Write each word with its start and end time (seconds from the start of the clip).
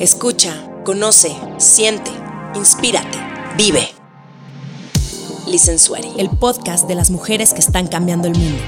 Escucha, 0.00 0.52
conoce, 0.84 1.36
siente, 1.58 2.10
inspírate, 2.56 3.16
vive. 3.56 3.88
Licensuari, 5.46 6.08
el 6.18 6.30
podcast 6.30 6.88
de 6.88 6.96
las 6.96 7.12
mujeres 7.12 7.52
que 7.52 7.60
están 7.60 7.86
cambiando 7.86 8.26
el 8.26 8.36
mundo. 8.36 8.58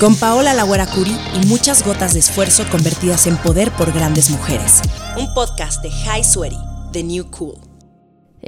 Con 0.00 0.16
Paola 0.16 0.54
Lagüera 0.54 0.86
Curi 0.86 1.14
y 1.34 1.46
muchas 1.46 1.84
gotas 1.84 2.14
de 2.14 2.20
esfuerzo 2.20 2.64
convertidas 2.70 3.26
en 3.26 3.36
poder 3.36 3.70
por 3.72 3.92
grandes 3.92 4.30
mujeres. 4.30 4.80
Un 5.18 5.32
podcast 5.34 5.82
de 5.82 5.90
High 5.90 6.24
Sweaty, 6.24 6.58
The 6.92 7.02
New 7.02 7.30
Cool. 7.30 7.67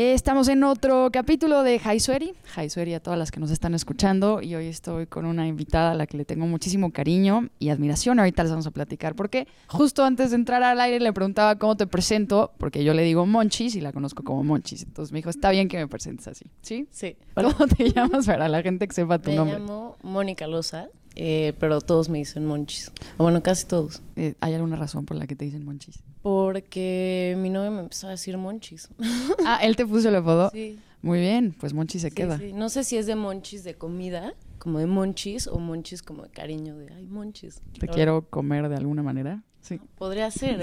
Estamos 0.02 0.48
en 0.48 0.64
otro 0.64 1.10
capítulo 1.12 1.62
de. 1.62 1.78
High 1.78 2.00
Sweaty 2.00 2.94
a 2.94 3.00
todas 3.00 3.18
las 3.18 3.30
que 3.30 3.38
nos 3.38 3.50
están 3.50 3.74
escuchando. 3.74 4.40
Y 4.40 4.54
hoy 4.54 4.64
estoy 4.66 5.06
con 5.06 5.26
una 5.26 5.46
invitada 5.46 5.90
a 5.90 5.94
la 5.94 6.06
que 6.06 6.16
le 6.16 6.24
tengo 6.24 6.46
muchísimo 6.46 6.90
cariño 6.90 7.50
y 7.58 7.68
admiración. 7.68 8.18
Ahorita 8.18 8.42
les 8.42 8.50
vamos 8.50 8.66
a 8.66 8.70
platicar. 8.70 9.14
Porque 9.14 9.46
justo 9.68 10.02
antes 10.02 10.30
de 10.30 10.36
entrar 10.36 10.62
al 10.62 10.80
aire 10.80 11.00
le 11.00 11.12
preguntaba 11.12 11.56
cómo 11.56 11.76
te 11.76 11.86
presento. 11.86 12.50
Porque 12.56 12.82
yo 12.82 12.94
le 12.94 13.02
digo 13.02 13.26
Monchis 13.26 13.76
y 13.76 13.82
la 13.82 13.92
conozco 13.92 14.24
como 14.24 14.42
Monchis. 14.42 14.84
Entonces 14.84 15.12
me 15.12 15.18
dijo, 15.18 15.28
está 15.28 15.50
bien 15.50 15.68
que 15.68 15.76
me 15.76 15.86
presentes 15.86 16.28
así. 16.28 16.46
¿Sí? 16.62 16.88
Sí. 16.90 17.16
¿Cómo 17.34 17.66
te 17.76 17.90
llamas 17.90 18.24
para 18.24 18.48
la 18.48 18.62
gente 18.62 18.88
que 18.88 18.94
sepa 18.94 19.18
tu 19.18 19.28
Me 19.28 19.36
nombre? 19.36 19.58
llamo 19.58 19.98
Mónica 20.02 20.46
Loza, 20.46 20.88
eh, 21.16 21.52
pero 21.58 21.80
todos 21.80 22.08
me 22.08 22.18
dicen 22.18 22.46
Monchis. 22.46 22.92
O 23.16 23.24
bueno, 23.24 23.42
casi 23.42 23.66
todos. 23.66 24.02
Eh, 24.16 24.34
¿Hay 24.40 24.54
alguna 24.54 24.76
razón 24.76 25.04
por 25.06 25.16
la 25.16 25.26
que 25.26 25.36
te 25.36 25.44
dicen 25.44 25.64
Monchis? 25.64 26.02
Porque 26.22 27.34
mi 27.38 27.50
novio 27.50 27.70
me 27.70 27.80
empezó 27.80 28.06
a 28.08 28.10
decir 28.10 28.36
Monchis. 28.36 28.88
Ah, 29.46 29.58
él 29.62 29.76
te 29.76 29.86
puso 29.86 30.08
el 30.08 30.16
apodo. 30.16 30.50
Sí. 30.50 30.78
Muy 31.02 31.18
bien, 31.20 31.54
pues 31.58 31.72
Monchis 31.72 32.02
se 32.02 32.10
sí, 32.10 32.14
queda. 32.14 32.38
sí. 32.38 32.52
No 32.52 32.68
sé 32.68 32.84
si 32.84 32.96
es 32.96 33.06
de 33.06 33.16
Monchis 33.16 33.64
de 33.64 33.74
comida, 33.74 34.34
como 34.58 34.78
de 34.78 34.86
Monchis, 34.86 35.46
o 35.46 35.58
Monchis 35.58 36.02
como 36.02 36.24
de 36.24 36.28
cariño, 36.30 36.76
de 36.76 36.92
ay, 36.92 37.06
Monchis. 37.06 37.62
Te 37.78 37.88
quiero 37.88 38.28
comer 38.28 38.68
de 38.68 38.76
alguna 38.76 39.02
manera. 39.02 39.42
Sí. 39.62 39.80
Podría 39.96 40.30
ser. 40.30 40.60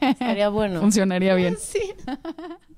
Estaría 0.00 0.48
bueno. 0.50 0.80
Funcionaría 0.80 1.34
bien. 1.34 1.56
Sí. 1.60 1.80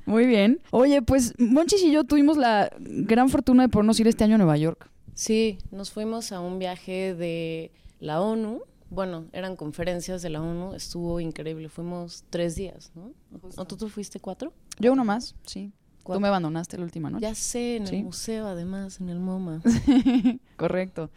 Muy 0.07 0.27
bien. 0.27 0.61
Oye, 0.71 1.03
pues 1.03 1.35
Monchis 1.39 1.83
y 1.85 1.93
yo 1.93 2.05
tuvimos 2.05 2.37
la 2.37 2.73
gran 2.81 3.29
fortuna 3.29 3.63
de 3.65 3.69
podernos 3.69 3.99
ir 4.01 4.09
este 4.09 4.25
año 4.25 4.35
a 4.37 4.39
Nueva 4.39 4.57
York. 4.57 4.91
Sí, 5.21 5.59
nos 5.71 5.91
fuimos 5.91 6.33
a 6.33 6.41
un 6.41 6.59
viaje 6.59 7.15
de 7.15 7.73
la 7.99 8.23
ONU. 8.23 8.63
Bueno, 8.89 9.27
eran 9.33 9.55
conferencias 9.55 10.23
de 10.23 10.31
la 10.31 10.41
ONU, 10.41 10.73
estuvo 10.75 11.21
increíble. 11.21 11.69
Fuimos 11.69 12.25
tres 12.31 12.55
días, 12.57 12.91
¿no? 12.95 13.13
¿O 13.59 13.67
tú, 13.67 13.77
tú 13.77 13.91
fuiste 13.91 14.19
cuatro? 14.19 14.55
Yo 14.79 14.95
uno 14.95 15.05
más, 15.05 15.37
sí. 15.45 15.75
Tú 16.07 16.19
me 16.19 16.29
abandonaste 16.29 16.79
la 16.79 16.85
última 16.85 17.11
noche. 17.11 17.21
Ya 17.21 17.35
sé, 17.35 17.77
en 17.77 17.87
Sí. 17.87 17.97
el 17.97 18.05
museo 18.05 18.47
además, 18.47 18.99
en 18.99 19.11
el 19.11 19.21
MoMA. 19.21 19.61
Correcto. 20.57 21.11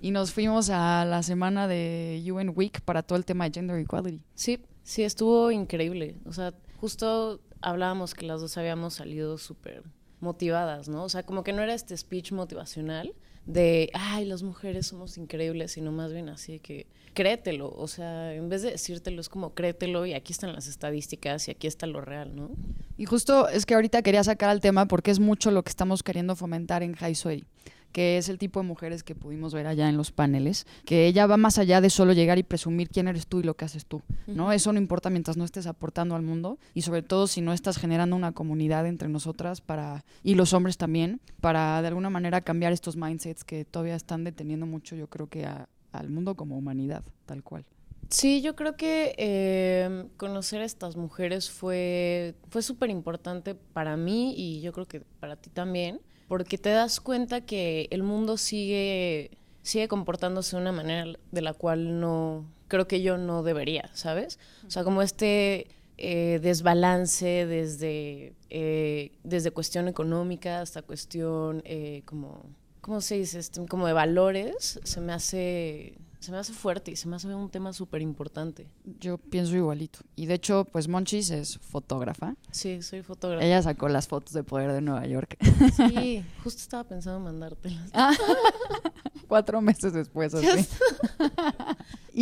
Y 0.00 0.10
nos 0.10 0.32
fuimos 0.32 0.70
a 0.70 1.04
la 1.04 1.22
semana 1.22 1.68
de 1.68 2.24
UN 2.32 2.54
Week 2.56 2.80
para 2.80 3.02
todo 3.02 3.18
el 3.18 3.26
tema 3.26 3.44
de 3.44 3.50
gender 3.52 3.78
equality. 3.78 4.22
Sí, 4.34 4.58
sí, 4.84 5.02
estuvo 5.02 5.50
increíble. 5.50 6.16
O 6.24 6.32
sea, 6.32 6.54
justo 6.78 7.42
hablábamos 7.60 8.14
que 8.14 8.24
las 8.24 8.40
dos 8.40 8.56
habíamos 8.56 8.94
salido 8.94 9.36
súper 9.36 9.82
motivadas, 10.20 10.88
¿no? 10.88 11.04
O 11.04 11.10
sea, 11.10 11.24
como 11.24 11.44
que 11.44 11.52
no 11.52 11.60
era 11.60 11.74
este 11.74 11.94
speech 11.94 12.32
motivacional 12.32 13.14
de, 13.46 13.90
ay, 13.94 14.24
las 14.24 14.42
mujeres 14.42 14.86
somos 14.86 15.18
increíbles, 15.18 15.72
sino 15.72 15.92
más 15.92 16.12
bien 16.12 16.28
así 16.28 16.58
que 16.58 16.86
créetelo. 17.14 17.72
O 17.76 17.88
sea, 17.88 18.34
en 18.34 18.48
vez 18.48 18.62
de 18.62 18.72
decírtelo, 18.72 19.20
es 19.20 19.28
como 19.28 19.54
créetelo 19.54 20.06
y 20.06 20.14
aquí 20.14 20.32
están 20.32 20.52
las 20.52 20.66
estadísticas 20.66 21.48
y 21.48 21.50
aquí 21.50 21.66
está 21.66 21.86
lo 21.86 22.00
real, 22.00 22.34
¿no? 22.34 22.50
Y 22.96 23.06
justo 23.06 23.48
es 23.48 23.66
que 23.66 23.74
ahorita 23.74 24.02
quería 24.02 24.22
sacar 24.24 24.50
al 24.50 24.60
tema 24.60 24.86
porque 24.86 25.10
es 25.10 25.18
mucho 25.18 25.50
lo 25.50 25.62
que 25.62 25.70
estamos 25.70 26.02
queriendo 26.02 26.36
fomentar 26.36 26.82
en 26.82 26.94
High 26.94 27.14
Sweaty, 27.14 27.44
que 27.92 28.18
es 28.18 28.28
el 28.28 28.38
tipo 28.38 28.60
de 28.60 28.66
mujeres 28.66 29.02
que 29.02 29.14
pudimos 29.14 29.52
ver 29.54 29.66
allá 29.66 29.88
en 29.88 29.96
los 29.96 30.12
paneles, 30.12 30.66
que 30.84 31.06
ella 31.06 31.26
va 31.26 31.36
más 31.36 31.58
allá 31.58 31.80
de 31.80 31.90
solo 31.90 32.12
llegar 32.12 32.38
y 32.38 32.42
presumir 32.42 32.88
quién 32.88 33.08
eres 33.08 33.26
tú 33.26 33.40
y 33.40 33.42
lo 33.42 33.54
que 33.54 33.64
haces 33.64 33.86
tú, 33.86 34.02
¿no? 34.26 34.52
Eso 34.52 34.72
no 34.72 34.78
importa 34.78 35.10
mientras 35.10 35.36
no 35.36 35.44
estés 35.44 35.66
aportando 35.66 36.14
al 36.14 36.22
mundo 36.22 36.58
y 36.74 36.82
sobre 36.82 37.02
todo 37.02 37.26
si 37.26 37.40
no 37.40 37.52
estás 37.52 37.78
generando 37.78 38.16
una 38.16 38.32
comunidad 38.32 38.86
entre 38.86 39.08
nosotras 39.08 39.60
para 39.60 40.04
y 40.22 40.34
los 40.34 40.52
hombres 40.52 40.76
también 40.76 41.20
para 41.40 41.80
de 41.82 41.88
alguna 41.88 42.10
manera 42.10 42.40
cambiar 42.40 42.72
estos 42.72 42.96
mindsets 42.96 43.44
que 43.44 43.64
todavía 43.64 43.96
están 43.96 44.24
deteniendo 44.24 44.66
mucho, 44.66 44.96
yo 44.96 45.08
creo 45.08 45.28
que 45.28 45.46
a- 45.46 45.68
al 45.92 46.08
mundo 46.10 46.36
como 46.36 46.56
humanidad, 46.56 47.02
tal 47.26 47.42
cual. 47.42 47.64
Sí, 48.10 48.42
yo 48.42 48.56
creo 48.56 48.76
que 48.76 49.14
eh, 49.18 50.04
conocer 50.16 50.60
a 50.62 50.64
estas 50.64 50.96
mujeres 50.96 51.48
fue, 51.50 52.34
fue 52.48 52.60
súper 52.62 52.90
importante 52.90 53.54
para 53.54 53.96
mí 53.96 54.34
y 54.36 54.60
yo 54.62 54.72
creo 54.72 54.86
que 54.86 55.00
para 55.20 55.36
ti 55.36 55.48
también, 55.50 56.00
porque 56.30 56.58
te 56.58 56.70
das 56.70 57.00
cuenta 57.00 57.40
que 57.40 57.88
el 57.90 58.04
mundo 58.04 58.36
sigue, 58.36 59.32
sigue 59.62 59.88
comportándose 59.88 60.54
de 60.54 60.62
una 60.62 60.70
manera 60.70 61.18
de 61.32 61.42
la 61.42 61.54
cual 61.54 61.98
no, 61.98 62.46
creo 62.68 62.86
que 62.86 63.02
yo 63.02 63.18
no 63.18 63.42
debería, 63.42 63.90
¿sabes? 63.94 64.38
O 64.64 64.70
sea, 64.70 64.84
como 64.84 65.02
este 65.02 65.66
eh, 65.98 66.38
desbalance 66.40 67.46
desde, 67.46 68.34
eh, 68.48 69.10
desde 69.24 69.50
cuestión 69.50 69.88
económica 69.88 70.60
hasta 70.60 70.82
cuestión 70.82 71.62
eh, 71.64 72.02
como, 72.04 72.44
¿cómo 72.80 73.00
se 73.00 73.16
dice? 73.16 73.40
Este, 73.40 73.66
como 73.66 73.88
de 73.88 73.92
valores, 73.92 74.78
se 74.84 75.00
me 75.00 75.12
hace... 75.12 75.94
Se 76.20 76.30
me 76.30 76.36
hace 76.36 76.52
fuerte 76.52 76.90
y 76.90 76.96
se 76.96 77.08
me 77.08 77.16
hace 77.16 77.34
un 77.34 77.50
tema 77.50 77.72
súper 77.72 78.02
importante. 78.02 78.68
Yo 79.00 79.16
pienso 79.16 79.56
igualito. 79.56 80.00
Y 80.16 80.26
de 80.26 80.34
hecho, 80.34 80.66
pues 80.70 80.86
Monchis 80.86 81.30
es 81.30 81.58
fotógrafa. 81.58 82.36
Sí, 82.50 82.82
soy 82.82 83.02
fotógrafa. 83.02 83.44
Ella 83.44 83.62
sacó 83.62 83.88
las 83.88 84.06
fotos 84.06 84.34
de 84.34 84.42
poder 84.42 84.70
de 84.72 84.82
Nueva 84.82 85.06
York. 85.06 85.38
Sí, 85.76 86.22
justo 86.44 86.60
estaba 86.60 86.84
pensando 86.84 87.18
en 87.18 87.24
mandártelas. 87.24 87.90
Cuatro 89.28 89.62
meses 89.62 89.94
después, 89.94 90.34
así. 90.34 90.46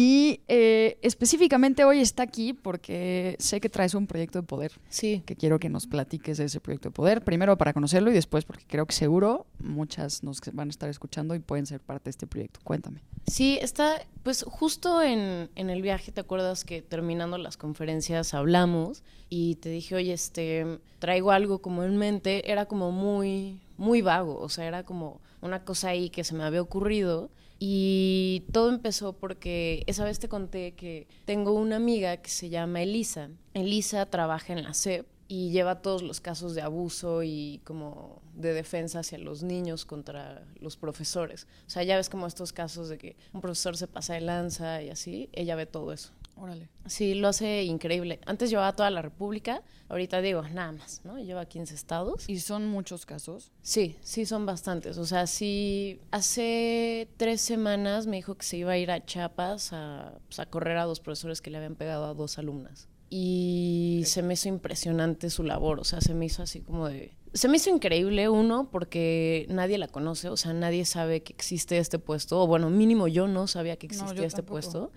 y 0.01 0.43
eh, 0.47 0.97
específicamente 1.03 1.83
hoy 1.83 1.99
está 1.99 2.23
aquí 2.23 2.53
porque 2.53 3.35
sé 3.41 3.61
que 3.61 3.69
traes 3.69 3.95
un 3.95 4.07
proyecto 4.07 4.39
de 4.39 4.47
poder, 4.47 4.71
Sí, 4.91 5.25
que 5.27 5.35
quiero 5.35 5.59
que 5.59 5.69
nos 5.69 5.89
platiques 5.89 6.39
de 6.39 6.45
ese 6.45 6.61
proyecto 6.61 6.91
de 6.91 6.93
poder, 6.93 7.25
primero 7.25 7.59
para 7.59 7.73
conocerlo 7.73 8.09
y 8.13 8.15
después 8.15 8.45
porque 8.45 8.65
creo 8.65 8.87
que 8.87 8.95
seguro 8.95 9.47
muchas 9.59 10.23
nos 10.23 10.41
van 10.53 10.69
a 10.69 10.71
estar 10.71 10.89
escuchando 10.89 11.35
y 11.35 11.41
pueden 11.41 11.67
ser 11.67 11.81
parte 11.81 12.05
de 12.05 12.11
este 12.11 12.29
proyecto. 12.29 12.61
Cuéntame. 12.63 13.03
sí, 13.27 13.59
está, 13.61 14.01
pues 14.23 14.45
justo 14.45 15.03
en, 15.03 15.51
en 15.57 15.69
el 15.69 15.83
viaje, 15.83 16.13
¿te 16.13 16.21
acuerdas 16.21 16.63
que 16.63 16.81
terminando 16.81 17.37
las 17.37 17.57
conferencias 17.57 18.35
hablamos 18.35 19.03
y 19.29 19.57
te 19.57 19.69
dije, 19.69 19.97
oye, 19.97 20.13
este, 20.13 20.79
traigo 21.01 21.33
algo 21.33 21.59
como 21.59 21.83
en 21.83 21.97
mente, 21.97 22.53
era 22.53 22.67
como 22.67 22.93
muy, 22.93 23.59
muy 23.77 24.01
vago, 24.03 24.39
o 24.39 24.49
sea, 24.49 24.65
era 24.65 24.85
como 24.85 25.21
una 25.41 25.65
cosa 25.65 25.89
ahí 25.89 26.09
que 26.09 26.23
se 26.23 26.37
me 26.37 26.45
había 26.45 26.63
ocurrido 26.63 27.31
y 27.59 28.45
todo 28.53 28.69
empezó 28.69 29.15
porque 29.15 29.83
esa 29.87 30.05
vez 30.05 30.19
te 30.19 30.29
conté 30.29 30.73
que 30.73 31.09
tengo 31.25 31.53
una 31.53 31.77
amiga 31.77 32.19
que 32.19 32.31
se 32.31 32.49
llama 32.49 32.83
Elisa. 32.83 33.31
Elisa 33.55 34.07
trabaja 34.07 34.53
en 34.53 34.63
la 34.63 34.75
SEP 34.75 35.07
y 35.27 35.51
lleva 35.51 35.83
todos 35.83 36.03
los 36.03 36.21
casos 36.21 36.55
de 36.55 36.63
abuso 36.63 37.23
y 37.23 37.61
como 37.65 38.23
de 38.35 38.55
defensa 38.55 39.01
hacia 39.01 39.19
los 39.19 39.43
niños 39.43 39.85
contra 39.85 40.47
los 40.61 40.77
profesores. 40.77 41.47
O 41.67 41.71
sea, 41.71 41.83
ya 41.83 41.97
ves 41.97 42.09
como 42.09 42.27
estos 42.27 42.53
casos 42.53 42.89
de 42.89 42.97
que 42.97 43.17
un 43.33 43.41
profesor 43.41 43.77
se 43.77 43.89
pasa 43.89 44.15
de 44.15 44.23
lanza 44.23 44.83
y 44.83 44.89
así, 44.89 45.29
ella 45.33 45.55
ve 45.55 45.67
todo 45.67 45.93
eso. 45.93 46.13
Órale. 46.41 46.69
Sí, 46.87 47.15
lo 47.15 47.28
hace 47.28 47.65
increíble. 47.65 48.21
Antes 48.25 48.50
llevaba 48.50 48.75
toda 48.75 48.91
la 48.91 49.03
República, 49.03 49.62
ahorita 49.88 50.21
digo, 50.21 50.43
nada 50.43 50.72
más, 50.72 51.00
¿no? 51.04 51.19
Lleva 51.19 51.44
15 51.47 51.75
estados. 51.75 52.28
¿Y 52.28 52.38
son 52.41 52.69
muchos 52.69 53.06
casos? 53.06 53.50
Sí, 53.62 53.97
sí 54.03 54.25
son 54.25 54.47
bastantes. 54.47 54.99
O 54.99 55.04
sea, 55.04 55.26
sí, 55.26 56.00
hace 56.10 57.09
tres 57.16 57.41
semanas 57.41 58.06
me 58.06 58.16
dijo 58.16 58.37
que 58.37 58.44
se 58.44 58.59
iba 58.59 58.72
a 58.72 58.78
ir 58.78 58.91
a 58.91 59.04
Chiapas 59.04 59.72
a, 59.72 60.19
pues, 60.26 60.38
a 60.38 60.47
correr 60.47 60.78
a 60.78 60.84
dos 60.84 61.00
profesores 61.00 61.41
que 61.43 61.50
le 61.50 61.59
habían 61.59 61.75
pegado 61.75 62.04
a 62.06 62.15
dos 62.15 62.38
alumnas. 62.38 62.88
Y 63.11 64.03
se 64.05 64.23
me 64.23 64.35
hizo 64.35 64.49
impresionante 64.49 65.31
su 65.31 65.43
labor, 65.43 65.81
o 65.81 65.85
sea, 65.85 66.01
se 66.01 66.15
me 66.15 66.27
hizo 66.27 66.43
así 66.43 66.61
como 66.61 66.89
de... 66.89 67.13
Se 67.33 67.49
me 67.49 67.57
hizo 67.57 67.71
increíble, 67.71 68.29
uno, 68.29 68.69
porque 68.71 69.47
nadie 69.51 69.79
la 69.79 69.89
conoce, 69.89 70.29
o 70.29 70.37
sea, 70.37 70.53
nadie 70.53 70.85
sabe 70.85 71.23
que 71.23 71.33
existe 71.33 71.79
este 71.79 71.99
puesto, 71.99 72.43
o 72.43 72.47
bueno, 72.47 72.71
mínimo 72.71 73.07
yo 73.09 73.29
no 73.29 73.47
sabía 73.47 73.77
que 73.77 73.87
existía 73.87 74.27
este 74.27 74.43
puesto. 74.43 74.91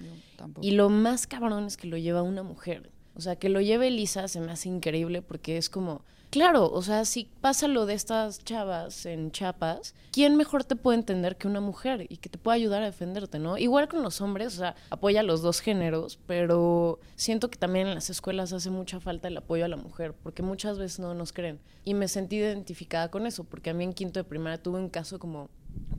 Y 0.61 0.71
lo 0.71 0.89
más 0.89 1.27
cabrón 1.27 1.65
es 1.65 1.77
que 1.77 1.87
lo 1.87 1.97
lleva 1.97 2.21
una 2.21 2.43
mujer. 2.43 2.91
O 3.15 3.21
sea, 3.21 3.35
que 3.35 3.49
lo 3.49 3.59
lleve 3.59 3.87
Elisa 3.87 4.27
se 4.27 4.39
me 4.39 4.51
hace 4.51 4.69
increíble 4.69 5.21
porque 5.21 5.57
es 5.57 5.69
como, 5.69 6.03
claro, 6.31 6.71
o 6.71 6.81
sea, 6.81 7.05
si 7.05 7.29
pasa 7.41 7.67
lo 7.67 7.85
de 7.85 7.93
estas 7.93 8.43
chavas 8.43 9.05
en 9.05 9.31
Chiapas, 9.31 9.93
¿quién 10.11 10.35
mejor 10.35 10.63
te 10.63 10.75
puede 10.75 10.97
entender 10.97 11.37
que 11.37 11.47
una 11.47 11.59
mujer 11.59 12.07
y 12.09 12.17
que 12.17 12.29
te 12.29 12.39
pueda 12.39 12.55
ayudar 12.55 12.81
a 12.81 12.85
defenderte, 12.85 13.37
¿no? 13.37 13.57
Igual 13.57 13.87
con 13.87 14.01
los 14.01 14.21
hombres, 14.21 14.55
o 14.55 14.57
sea, 14.57 14.75
apoya 14.89 15.19
a 15.19 15.23
los 15.23 15.41
dos 15.41 15.59
géneros, 15.59 16.17
pero 16.25 16.99
siento 17.15 17.49
que 17.49 17.59
también 17.59 17.87
en 17.87 17.95
las 17.95 18.09
escuelas 18.09 18.53
hace 18.53 18.71
mucha 18.71 18.99
falta 18.99 19.27
el 19.27 19.37
apoyo 19.37 19.65
a 19.65 19.67
la 19.67 19.77
mujer, 19.77 20.15
porque 20.23 20.41
muchas 20.41 20.79
veces 20.79 20.99
no 20.99 21.13
nos 21.13 21.33
creen. 21.33 21.59
Y 21.83 21.93
me 21.93 22.07
sentí 22.07 22.37
identificada 22.37 23.11
con 23.11 23.27
eso, 23.27 23.43
porque 23.43 23.69
a 23.69 23.73
mí 23.73 23.83
en 23.83 23.93
quinto 23.93 24.19
de 24.19 24.23
primaria 24.23 24.61
tuve 24.61 24.79
un 24.79 24.89
caso 24.89 25.19
como 25.19 25.49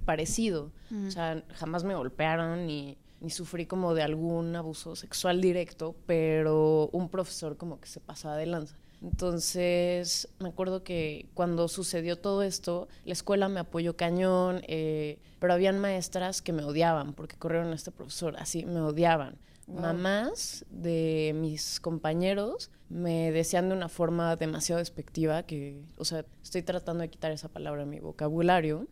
parecido. 0.04 0.72
O 1.06 1.10
sea, 1.10 1.42
jamás 1.54 1.84
me 1.84 1.94
golpearon 1.94 2.66
ni, 2.66 2.96
ni 3.20 3.30
sufrí 3.30 3.66
como 3.66 3.94
de 3.94 4.02
algún 4.02 4.54
abuso 4.56 4.96
sexual 4.96 5.40
directo, 5.40 5.94
pero 6.06 6.88
un 6.92 7.08
profesor 7.08 7.56
como 7.56 7.80
que 7.80 7.86
se 7.86 8.00
pasaba 8.00 8.36
de 8.36 8.46
lanza. 8.46 8.76
Entonces, 9.02 10.28
me 10.38 10.48
acuerdo 10.48 10.84
que 10.84 11.26
cuando 11.34 11.66
sucedió 11.66 12.18
todo 12.18 12.42
esto, 12.42 12.88
la 13.04 13.12
escuela 13.12 13.48
me 13.48 13.60
apoyó 13.60 13.96
cañón, 13.96 14.62
eh, 14.68 15.18
pero 15.40 15.52
habían 15.52 15.80
maestras 15.80 16.40
que 16.40 16.52
me 16.52 16.62
odiaban 16.62 17.12
porque 17.12 17.36
corrieron 17.36 17.72
a 17.72 17.74
este 17.74 17.90
profesor, 17.90 18.36
así 18.38 18.64
me 18.64 18.80
odiaban. 18.80 19.38
mamás 19.66 20.66
de 20.70 21.32
mis 21.34 21.80
compañeros 21.80 22.70
me 22.88 23.32
decían 23.32 23.68
de 23.68 23.74
una 23.74 23.88
forma 23.88 24.36
demasiado 24.36 24.78
despectiva 24.78 25.44
que, 25.44 25.80
o 25.96 26.04
sea, 26.04 26.24
estoy 26.42 26.62
tratando 26.62 27.02
de 27.02 27.08
quitar 27.08 27.32
esa 27.32 27.48
palabra 27.48 27.84
de 27.84 27.90
mi 27.90 28.00
vocabulario. 28.00 28.86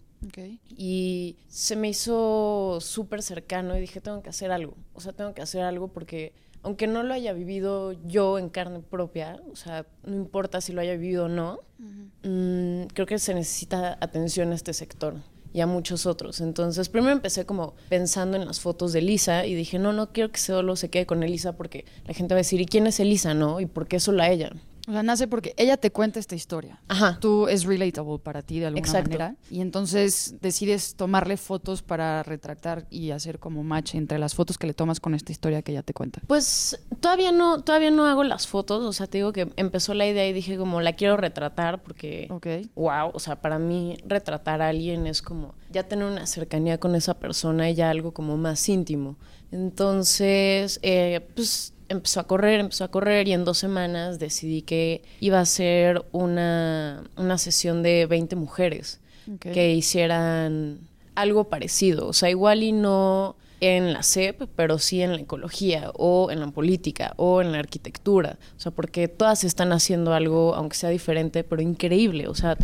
Y 0.68 1.36
se 1.48 1.76
me 1.76 1.88
hizo 1.88 2.78
súper 2.80 3.22
cercano 3.22 3.76
y 3.76 3.80
dije, 3.80 4.00
tengo 4.00 4.22
que 4.22 4.30
hacer 4.30 4.50
algo. 4.52 4.76
O 4.94 5.00
sea, 5.00 5.12
tengo 5.12 5.34
que 5.34 5.42
hacer 5.42 5.62
algo 5.62 5.88
porque 5.88 6.32
aunque 6.62 6.86
no 6.86 7.02
lo 7.02 7.14
haya 7.14 7.32
vivido 7.32 7.92
yo 8.06 8.38
en 8.38 8.50
carne 8.50 8.80
propia, 8.80 9.40
o 9.50 9.56
sea, 9.56 9.86
no 10.04 10.14
importa 10.14 10.60
si 10.60 10.72
lo 10.72 10.80
haya 10.80 10.92
vivido 10.92 11.24
o 11.24 11.28
no, 11.28 11.60
mm, 11.78 12.86
creo 12.92 13.06
que 13.06 13.18
se 13.18 13.34
necesita 13.34 13.96
atención 14.00 14.52
a 14.52 14.54
este 14.54 14.74
sector 14.74 15.16
y 15.52 15.60
a 15.60 15.66
muchos 15.66 16.06
otros. 16.06 16.40
Entonces, 16.40 16.88
primero 16.88 17.12
empecé 17.12 17.46
como 17.46 17.74
pensando 17.88 18.36
en 18.36 18.46
las 18.46 18.60
fotos 18.60 18.92
de 18.92 19.00
Elisa 19.00 19.46
y 19.46 19.54
dije, 19.54 19.78
no, 19.78 19.92
no 19.92 20.12
quiero 20.12 20.30
que 20.30 20.38
solo 20.38 20.76
se 20.76 20.90
quede 20.90 21.06
con 21.06 21.22
Elisa 21.22 21.56
porque 21.56 21.86
la 22.06 22.14
gente 22.14 22.34
va 22.34 22.36
a 22.36 22.44
decir, 22.44 22.60
¿y 22.60 22.66
quién 22.66 22.86
es 22.86 23.00
Elisa, 23.00 23.34
no? 23.34 23.60
¿Y 23.60 23.66
por 23.66 23.88
qué 23.88 23.98
solo 23.98 24.22
a 24.22 24.28
ella? 24.28 24.52
O 24.88 24.92
sea, 24.92 25.02
nace 25.02 25.28
porque 25.28 25.54
ella 25.56 25.76
te 25.76 25.90
cuenta 25.90 26.18
esta 26.18 26.34
historia. 26.34 26.80
Ajá. 26.88 27.18
Tú 27.20 27.48
es 27.48 27.64
relatable 27.64 28.18
para 28.18 28.42
ti 28.42 28.60
de 28.60 28.66
alguna 28.66 28.92
manera. 28.92 29.36
Y 29.50 29.60
entonces 29.60 30.36
decides 30.40 30.94
tomarle 30.94 31.36
fotos 31.36 31.82
para 31.82 32.22
retractar 32.22 32.86
y 32.90 33.10
hacer 33.10 33.38
como 33.38 33.62
match 33.62 33.94
entre 33.94 34.18
las 34.18 34.34
fotos 34.34 34.58
que 34.58 34.66
le 34.66 34.74
tomas 34.74 35.00
con 35.00 35.14
esta 35.14 35.32
historia 35.32 35.62
que 35.62 35.72
ella 35.72 35.82
te 35.82 35.92
cuenta. 35.92 36.22
Pues 36.26 36.80
todavía 37.00 37.32
no, 37.32 37.62
todavía 37.62 37.90
no 37.90 38.06
hago 38.06 38.24
las 38.24 38.46
fotos. 38.46 38.84
O 38.84 38.92
sea, 38.92 39.06
te 39.06 39.18
digo 39.18 39.32
que 39.32 39.52
empezó 39.56 39.94
la 39.94 40.06
idea 40.06 40.26
y 40.26 40.32
dije 40.32 40.56
como 40.56 40.80
la 40.80 40.94
quiero 40.94 41.16
retratar 41.16 41.82
porque 41.82 42.28
wow, 42.74 43.10
o 43.12 43.18
sea, 43.18 43.40
para 43.40 43.58
mí 43.58 43.96
retratar 44.06 44.62
a 44.62 44.68
alguien 44.68 45.06
es 45.06 45.22
como 45.22 45.54
ya 45.70 45.84
tener 45.84 46.04
una 46.06 46.26
cercanía 46.26 46.78
con 46.78 46.94
esa 46.94 47.14
persona 47.14 47.70
y 47.70 47.74
ya 47.74 47.90
algo 47.90 48.12
como 48.12 48.36
más 48.36 48.68
íntimo. 48.68 49.16
Entonces, 49.52 50.78
eh, 50.82 51.28
pues 51.34 51.74
empezó 51.90 52.20
a 52.20 52.24
correr, 52.24 52.60
empezó 52.60 52.84
a 52.84 52.88
correr 52.88 53.28
y 53.28 53.32
en 53.32 53.44
dos 53.44 53.58
semanas 53.58 54.18
decidí 54.18 54.62
que 54.62 55.02
iba 55.18 55.40
a 55.40 55.44
ser 55.44 56.04
una, 56.12 57.04
una 57.16 57.36
sesión 57.36 57.82
de 57.82 58.06
20 58.06 58.36
mujeres 58.36 59.00
que 59.40 59.74
hicieran 59.74 60.80
algo 61.14 61.44
parecido. 61.44 62.06
O 62.06 62.12
sea, 62.12 62.30
igual 62.30 62.62
y 62.62 62.72
no 62.72 63.36
en 63.60 63.92
la 63.92 64.02
SEP, 64.02 64.42
pero 64.56 64.78
sí 64.78 65.02
en 65.02 65.12
la 65.12 65.20
ecología 65.20 65.90
o 65.94 66.30
en 66.30 66.40
la 66.40 66.50
política 66.50 67.12
o 67.16 67.42
en 67.42 67.52
la 67.52 67.58
arquitectura. 67.58 68.38
O 68.56 68.60
sea, 68.60 68.72
porque 68.72 69.08
todas 69.08 69.44
están 69.44 69.72
haciendo 69.72 70.14
algo, 70.14 70.54
aunque 70.54 70.76
sea 70.76 70.90
diferente, 70.90 71.44
pero 71.44 71.60
increíble. 71.60 72.28
O 72.28 72.34
sea, 72.34 72.56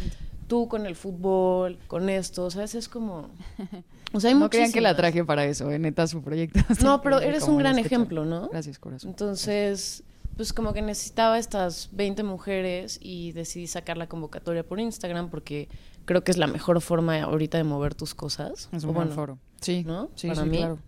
tú 0.46 0.68
con 0.68 0.86
el 0.86 0.94
fútbol, 0.94 1.78
con 1.88 2.08
esto, 2.08 2.44
o 2.44 2.50
sea, 2.50 2.64
es 2.64 2.88
como... 2.88 3.28
O 4.12 4.20
sea, 4.20 4.30
hay 4.30 4.36
no 4.36 4.48
crean 4.48 4.72
que 4.72 4.80
la 4.80 4.94
traje 4.96 5.24
para 5.24 5.44
eso, 5.44 5.70
¿eh? 5.70 5.78
neta, 5.78 6.06
su 6.06 6.22
proyecto. 6.22 6.60
No, 6.82 7.02
pero 7.02 7.20
eres 7.20 7.44
un 7.44 7.58
gran 7.58 7.78
ejemplo, 7.78 8.24
¿no? 8.24 8.48
Gracias, 8.48 8.78
corazón. 8.78 9.10
Entonces, 9.10 10.04
pues 10.36 10.52
como 10.52 10.72
que 10.72 10.82
necesitaba 10.82 11.38
estas 11.38 11.88
20 11.92 12.22
mujeres 12.22 12.98
y 13.02 13.32
decidí 13.32 13.66
sacar 13.66 13.96
la 13.96 14.06
convocatoria 14.06 14.62
por 14.64 14.80
Instagram 14.80 15.30
porque 15.30 15.68
creo 16.04 16.22
que 16.24 16.30
es 16.30 16.38
la 16.38 16.46
mejor 16.46 16.80
forma 16.80 17.20
ahorita 17.22 17.58
de 17.58 17.64
mover 17.64 17.94
tus 17.94 18.14
cosas. 18.14 18.68
Es 18.72 18.84
un 18.84 18.94
buen 18.94 19.10
foro. 19.10 19.38
Sí, 19.60 19.84
¿no? 19.84 20.10
Sí, 20.14 20.28
Para 20.28 20.44
mí. 20.44 20.58
Claro. 20.58 20.78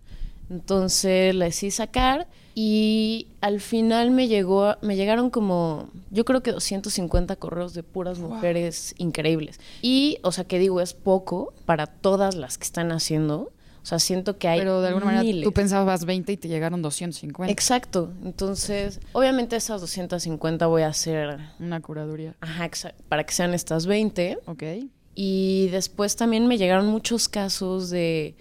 Entonces 0.49 1.35
la 1.35 1.45
decidí 1.45 1.71
sacar 1.71 2.27
y 2.55 3.27
al 3.41 3.61
final 3.61 4.11
me 4.11 4.27
llegó, 4.27 4.75
me 4.81 4.95
llegaron 4.95 5.29
como, 5.29 5.89
yo 6.11 6.25
creo 6.25 6.41
que 6.43 6.51
250 6.51 7.35
correos 7.37 7.73
de 7.73 7.83
puras 7.83 8.19
mujeres 8.19 8.95
increíbles. 8.97 9.59
Y, 9.81 10.17
o 10.23 10.31
sea, 10.31 10.43
que 10.43 10.59
digo, 10.59 10.81
es 10.81 10.93
poco 10.93 11.53
para 11.65 11.87
todas 11.87 12.35
las 12.35 12.57
que 12.57 12.65
están 12.65 12.91
haciendo. 12.91 13.51
O 13.81 13.85
sea, 13.85 13.97
siento 13.97 14.37
que 14.37 14.49
hay. 14.49 14.59
Pero 14.59 14.81
de 14.81 14.89
alguna 14.89 15.05
manera 15.05 15.43
tú 15.43 15.53
pensabas 15.53 16.03
20 16.03 16.33
y 16.33 16.37
te 16.37 16.47
llegaron 16.49 16.81
250. 16.81 17.49
Exacto. 17.51 18.11
Entonces, 18.25 18.99
obviamente 19.13 19.55
esas 19.55 19.79
250 19.79 20.67
voy 20.67 20.81
a 20.81 20.89
hacer. 20.89 21.39
Una 21.59 21.79
curaduría. 21.79 22.35
Ajá, 22.41 22.69
para 23.07 23.23
que 23.23 23.33
sean 23.33 23.53
estas 23.53 23.85
20. 23.85 24.39
Ok. 24.47 24.63
Y 25.15 25.69
después 25.71 26.17
también 26.17 26.47
me 26.47 26.57
llegaron 26.57 26.87
muchos 26.87 27.29
casos 27.29 27.89
de 27.89 28.35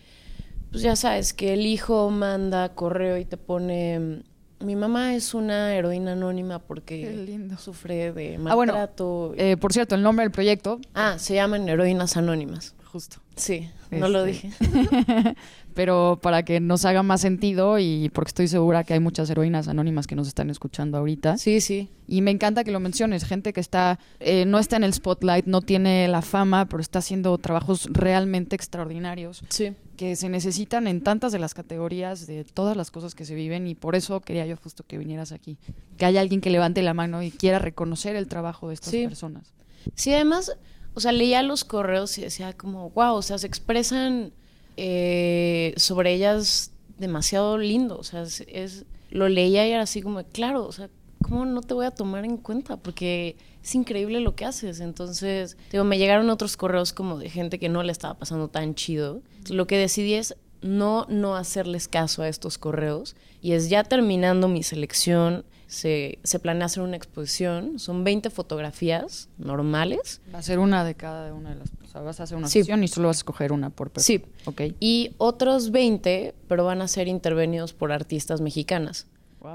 pues 0.71 0.83
ya 0.83 0.97
sabes, 0.97 1.33
que 1.33 1.55
el 1.55 1.67
hijo 1.67 2.11
manda 2.11 2.75
correo 2.75 3.17
y 3.19 3.25
te 3.25 3.37
pone, 3.37 4.23
mi 4.61 4.77
mamá 4.77 5.15
es 5.15 5.35
una 5.35 5.75
heroína 5.75 6.13
anónima 6.13 6.59
porque 6.59 7.27
sufre 7.59 8.13
de 8.13 8.39
maltrato. 8.39 9.25
Ah, 9.25 9.29
bueno, 9.29 9.35
eh, 9.37 9.57
por 9.57 9.73
cierto, 9.73 9.95
el 9.95 10.03
nombre 10.03 10.25
del 10.25 10.33
proyecto. 10.33 10.81
Ah, 10.95 11.17
se 11.19 11.35
llaman 11.35 11.69
Heroínas 11.69 12.17
Anónimas. 12.17 12.75
Justo. 12.85 13.19
Sí, 13.37 13.71
no 13.91 14.09
lo 14.09 14.25
este. 14.25 14.49
dije. 14.49 15.35
Pero 15.75 16.19
para 16.21 16.43
que 16.43 16.61
nos 16.61 16.85
haga 16.85 17.03
más 17.03 17.21
sentido 17.21 17.79
y 17.79 18.11
porque 18.13 18.31
estoy 18.31 18.49
segura 18.49 18.85
que 18.85 18.95
hay 18.95 19.01
muchas 19.01 19.31
heroínas 19.31 19.69
anónimas 19.69 20.07
que 20.07 20.17
nos 20.17 20.27
están 20.27 20.51
escuchando 20.51 20.99
ahorita. 20.99 21.39
Sí, 21.39 21.61
sí. 21.61 21.89
Y 22.09 22.23
me 22.23 22.31
encanta 22.31 22.65
que 22.65 22.73
lo 22.73 22.81
menciones, 22.81 23.25
gente 23.25 23.53
que 23.53 23.61
está, 23.61 23.99
eh, 24.19 24.45
no 24.45 24.59
está 24.59 24.77
en 24.77 24.85
el 24.85 24.95
spotlight, 24.95 25.47
no 25.47 25.61
tiene 25.61 26.09
la 26.09 26.23
fama, 26.23 26.67
pero 26.67 26.81
está 26.81 26.99
haciendo 27.01 27.37
trabajos 27.39 27.89
realmente 27.93 28.57
extraordinarios. 28.57 29.43
Sí. 29.51 29.75
Que 29.97 30.17
se 30.17 30.29
necesitan 30.29 30.87
en 30.87 31.03
tantas 31.03 31.33
de 31.33 31.39
las 31.39 31.55
categorías, 31.55 32.27
de 32.27 32.45
todas 32.45 32.77
las 32.77 32.91
cosas 32.91 33.15
que 33.15 33.25
se 33.25 33.35
viven, 33.35 33.67
y 33.67 33.75
por 33.75 33.95
eso 33.95 34.21
quería 34.21 34.47
yo 34.47 34.57
justo 34.57 34.85
que 34.85 34.97
vinieras 34.99 35.33
aquí. 35.33 35.59
Que 35.97 36.07
haya 36.07 36.21
alguien 36.21 36.41
que 36.41 36.51
levante 36.51 36.83
la 36.83 36.95
mano 36.95 37.23
y 37.23 37.31
quiera 37.31 37.59
reconocer 37.59 38.17
el 38.17 38.27
trabajo 38.27 38.69
de 38.69 38.75
estas 38.75 38.95
personas. 38.95 39.53
Sí, 39.95 40.13
además, 40.13 40.57
o 40.99 41.01
sea, 41.01 41.13
leía 41.13 41.45
los 41.45 41.63
correos 41.63 42.19
y 42.19 42.23
decía 42.23 42.53
como, 42.55 42.91
wow, 42.91 43.15
o 43.15 43.23
sea, 43.23 43.39
se 43.39 43.47
expresan 43.47 44.33
eh, 44.77 45.73
sobre 45.77 46.13
ellas 46.13 46.73
demasiado 46.99 47.57
lindo. 47.57 47.97
O 47.97 48.03
sea, 48.03 48.23
es, 48.23 48.85
lo 49.11 49.29
leía 49.29 49.65
y 49.69 49.71
era 49.71 49.83
así 49.83 50.03
como, 50.03 50.25
claro, 50.25 50.67
o 50.67 50.73
sea, 50.73 50.91
¿cómo 51.23 51.47
no 51.47 51.61
te 51.61 51.73
voy 51.73 51.87
a 51.87 51.93
tomar 51.93 52.25
en 52.25 52.37
cuenta? 52.37 52.79
Porque 52.79 53.37
es 53.63 53.77
increíble 53.77 54.19
lo 54.19 54.35
que 54.35 54.45
haces. 54.45 54.81
Entonces, 54.81 55.57
digo, 55.71 55.85
me 55.85 55.99
llegaron 55.99 56.31
otros 56.31 56.57
correos 56.57 56.93
como 56.93 57.17
de 57.17 57.31
gente 57.31 57.61
que 57.61 57.69
no 57.69 57.85
le 57.85 57.93
estaba 57.93 58.15
pasando 58.15 58.49
tan 58.49 58.75
chido. 58.75 59.23
Lo 59.51 59.69
que 59.69 59.79
decidí 59.79 60.15
es 60.15 60.35
no, 60.63 61.07
no 61.09 61.37
hacerles 61.37 61.89
caso 61.89 62.23
a 62.23 62.29
estos 62.29 62.59
correos. 62.59 63.17
Y 63.41 63.53
es 63.53 63.69
ya 63.69 63.85
terminando 63.85 64.49
mi 64.49 64.63
selección, 64.63 65.45
se, 65.67 66.19
se, 66.23 66.39
planea 66.39 66.67
hacer 66.67 66.83
una 66.83 66.97
exposición. 66.97 67.79
Son 67.79 68.05
20 68.05 68.31
fotografías 68.31 69.29
normales. 69.39 70.21
Va 70.35 70.39
a 70.39 70.43
ser 70.43 70.59
una 70.59 70.85
de 70.85 70.95
cada 70.95 71.33
una 71.35 71.51
de 71.51 71.57
las 71.57 71.71
o 71.89 71.91
sea, 71.91 72.03
vas 72.03 72.21
a 72.21 72.25
hacer 72.25 72.37
una 72.37 72.49
sesión 72.49 72.85
y 72.85 72.89
solo 72.89 73.09
vas 73.09 73.19
a 73.19 73.21
escoger 73.21 73.51
una 73.51 73.71
por 73.71 73.91
persona. 73.91 74.21
Sí. 74.21 74.23
Ok. 74.45 74.75
Y 74.79 75.13
otros 75.17 75.71
20, 75.71 76.35
pero 76.47 76.65
van 76.65 76.83
a 76.83 76.89
ser 76.89 77.09
intervenidos 77.09 77.73
por 77.73 77.93
artistas 77.93 78.41
mexicanas. 78.41 79.07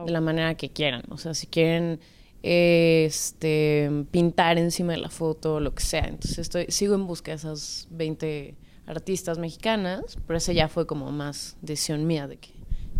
De 0.06 0.12
la 0.12 0.22
manera 0.22 0.56
que 0.56 0.70
quieran. 0.70 1.04
O 1.10 1.18
sea, 1.18 1.34
si 1.34 1.46
quieren 1.46 2.00
este, 2.42 4.06
pintar 4.12 4.58
encima 4.58 4.94
de 4.94 5.00
la 5.00 5.10
foto, 5.10 5.60
lo 5.60 5.76
que 5.76 5.84
sea. 5.84 6.06
Entonces 6.06 6.40
estoy, 6.40 6.66
sigo 6.70 6.96
en 6.96 7.06
busca 7.06 7.32
de 7.32 7.38
esas 7.38 7.88
20 7.92 8.56
artistas 8.86 9.38
mexicanas, 9.38 10.18
pero 10.28 10.38
esa 10.38 10.54
ya 10.54 10.68
fue 10.68 10.86
como 10.86 11.12
más 11.12 11.56
decisión 11.62 12.06
mía 12.06 12.28
de 12.28 12.38
que 12.38 12.50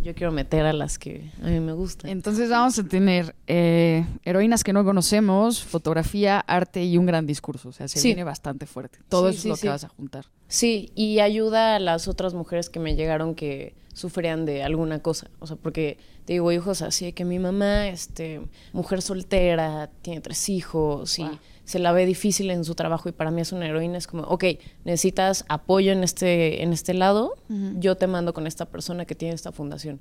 yo 0.04 0.14
quiero 0.14 0.32
meter 0.32 0.66
a 0.66 0.74
las 0.74 1.00
que 1.00 1.32
a 1.42 1.48
mí 1.48 1.60
me 1.60 1.72
gustan. 1.74 2.12
Entonces 2.12 2.50
vamos 2.50 2.78
a 2.78 2.84
tener 2.84 3.36
eh, 3.48 4.06
heroínas 4.24 4.64
que 4.64 4.74
no 4.74 4.84
conocemos, 4.84 5.64
fotografía, 5.64 6.40
arte 6.42 6.84
y 6.84 6.98
un 6.98 7.06
gran 7.06 7.26
discurso. 7.26 7.70
O 7.70 7.72
sea, 7.72 7.88
se 7.88 8.02
viene 8.02 8.24
bastante 8.24 8.66
fuerte. 8.66 9.00
Todo 9.08 9.30
eso 9.30 9.40
es 9.40 9.46
lo 9.46 9.58
que 9.58 9.70
vas 9.70 9.86
a 9.86 9.88
juntar. 9.88 10.26
Sí, 10.48 10.92
y 10.94 11.20
ayuda 11.20 11.78
a 11.78 11.80
las 11.80 12.08
otras 12.08 12.34
mujeres 12.34 12.70
que 12.70 12.80
me 12.80 12.96
llegaron 12.96 13.34
que 13.34 13.76
sufrían 13.94 14.46
de 14.46 14.64
alguna 14.64 15.00
cosa. 15.00 15.30
O 15.40 15.48
sea, 15.48 15.56
porque 15.56 15.98
te 16.26 16.34
digo 16.34 16.52
hijos 16.52 16.82
así 16.82 17.06
de 17.06 17.14
que 17.14 17.26
mi 17.26 17.40
mamá, 17.40 17.88
este, 17.88 18.42
mujer 18.74 19.02
soltera, 19.02 19.90
tiene 20.02 20.20
tres 20.20 20.50
hijos 20.50 21.18
y 21.18 21.26
se 21.66 21.80
la 21.80 21.92
ve 21.92 22.06
difícil 22.06 22.50
en 22.52 22.64
su 22.64 22.76
trabajo 22.76 23.10
y 23.10 23.12
para 23.12 23.32
mí 23.32 23.42
es 23.42 23.52
una 23.52 23.68
heroína, 23.68 23.98
es 23.98 24.08
como, 24.08 24.24
ok, 24.24 24.46
necesitas 24.84 25.46
apoyo 25.48 25.92
en 25.92 26.04
este, 26.04 26.64
en 26.64 26.74
este 26.74 26.94
lado, 26.94 27.36
yo 27.80 27.96
te 27.96 28.08
mando 28.08 28.34
con 28.34 28.48
esta 28.48 28.66
persona 28.66 29.06
que 29.06 29.16
tiene 29.16 29.34
esta 29.36 29.52
fundación. 29.52 30.00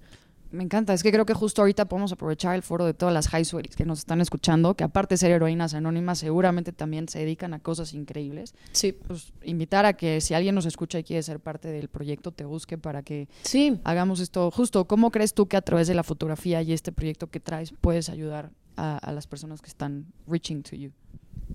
Me 0.53 0.63
encanta, 0.63 0.93
es 0.93 1.03
que 1.03 1.11
creo 1.11 1.25
que 1.25 1.33
justo 1.33 1.63
ahorita 1.63 1.87
podemos 1.87 2.13
aprovechar 2.13 2.55
el 2.55 2.63
foro 2.63 2.85
de 2.85 2.93
todas 2.93 3.15
las 3.15 3.29
high 3.29 3.45
schools 3.45 3.75
que 3.75 3.87
nos 3.87 4.01
están 4.01 4.21
escuchando, 4.21 4.75
que 4.75 4.85
aparte 4.85 5.15
de 5.15 5.17
ser 5.17 5.31
heroínas 5.31 5.73
anónimas, 5.73 6.19
seguramente 6.19 6.73
también 6.73 7.09
se 7.09 7.21
dedican 7.21 7.55
a 7.55 7.59
cosas 7.59 7.95
increíbles. 7.95 8.55
Sí. 8.73 8.93
Pues 8.93 9.33
invitar 9.43 9.87
a 9.87 9.95
que 9.95 10.21
si 10.21 10.35
alguien 10.35 10.55
nos 10.55 10.67
escucha 10.67 10.99
y 10.99 11.05
quiere 11.05 11.23
ser 11.23 11.41
parte 11.41 11.69
del 11.69 11.89
proyecto, 11.89 12.33
te 12.33 12.45
busque 12.45 12.77
para 12.77 13.03
que 13.03 13.31
sí. 13.45 13.81
hagamos 13.85 14.21
esto. 14.21 14.51
Justo, 14.51 14.85
¿cómo 14.85 15.11
crees 15.11 15.33
tú 15.33 15.49
que 15.49 15.57
a 15.57 15.63
través 15.63 15.89
de 15.89 15.95
la 15.95 16.03
fotografía 16.03 16.61
y 16.61 16.75
este 16.75 16.93
proyecto 16.93 17.29
que 17.29 17.41
traes 17.41 17.73
puedes 17.81 18.11
ayudar 18.11 18.51
a, 18.77 18.99
a 18.99 19.13
las 19.13 19.27
personas 19.27 19.63
que 19.63 19.69
están 19.69 20.05
reaching 20.27 20.63
to 20.63 20.77
you? 20.77 20.93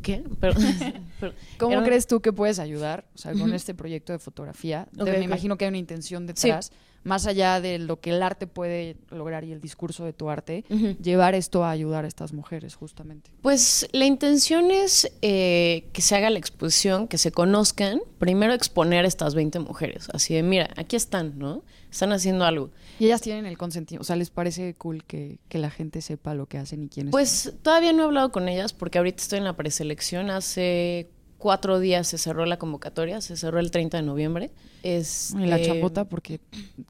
¿Qué? 0.02 0.24
¿Cómo 1.58 1.84
crees 1.84 2.08
tú 2.08 2.22
que 2.22 2.34
puedes 2.34 2.60
ayudar 2.60 3.06
o 3.16 3.18
sea, 3.18 3.34
con 3.34 3.54
este 3.54 3.74
proyecto 3.74 4.14
de 4.14 4.20
fotografía? 4.20 4.88
me 4.94 5.20
imagino 5.22 5.58
que 5.58 5.66
hay 5.66 5.70
una 5.70 5.78
intención 5.78 6.26
detrás, 6.28 6.72
más 7.04 7.28
allá 7.28 7.62
de 7.62 7.80
lo 7.80 8.00
que 8.00 8.12
el 8.12 8.22
arte 8.22 8.48
puede 8.48 8.98
lograr 9.10 9.44
y 9.44 9.52
el 9.52 9.62
discurso 9.62 10.06
de 10.06 10.14
tu 10.14 10.30
arte, 10.30 10.66
llevar 11.02 11.36
esto 11.36 11.64
a 11.64 11.72
ayudar 11.72 12.06
a 12.06 12.08
estas 12.08 12.34
mujeres, 12.34 12.76
justamente. 12.76 13.32
Pues 13.42 13.88
la 13.92 14.06
intención 14.06 14.72
es 14.72 15.12
eh, 15.22 15.88
que 15.94 16.02
se 16.02 16.16
haga 16.16 16.30
la 16.30 16.40
exposición, 16.40 17.08
que 17.08 17.18
se 17.18 17.32
conozcan, 17.32 18.02
primero 18.20 18.54
exponer 18.54 19.06
a 19.06 19.08
estas 19.08 19.36
20 19.36 19.60
mujeres, 19.60 20.10
así 20.14 20.34
de, 20.34 20.44
mira, 20.44 20.70
aquí 20.76 20.96
están, 20.96 21.38
¿no? 21.38 21.64
Están 21.90 22.12
haciendo 22.12 22.44
algo. 22.46 22.72
Y 23.00 23.06
ellas 23.06 23.22
tienen 23.22 23.46
el 23.46 23.58
consentimiento, 23.58 24.02
o 24.02 24.06
sea, 24.06 24.16
les 24.16 24.30
parece 24.30 24.74
cool 24.74 25.04
que, 25.06 25.40
que 25.48 25.58
la 25.58 25.70
gente 25.70 26.02
sepa 26.02 26.34
lo 26.34 26.48
que 26.48 26.58
hacen 26.58 26.84
y 26.84 26.90
quiénes 26.90 27.12
Pues 27.12 27.54
todavía 27.62 27.94
no 27.94 28.04
he 28.04 28.06
hablado 28.06 28.32
con 28.32 28.50
ellas 28.50 28.74
porque 28.74 28.98
ahorita 28.98 29.22
estoy 29.22 29.40
en 29.40 29.46
la 29.46 29.56
preselección. 29.56 30.30
Hace 30.30 31.10
cuatro 31.38 31.80
días 31.80 32.08
se 32.08 32.18
cerró 32.18 32.46
la 32.46 32.58
convocatoria, 32.58 33.22
se 33.22 33.38
cerró 33.38 33.60
el 33.60 33.72
30 33.72 33.98
de 33.98 34.04
noviembre. 34.04 34.52
Es. 34.84 35.34
Y 35.38 35.46
la 35.46 35.62
chambota, 35.62 36.06
porque, 36.06 36.40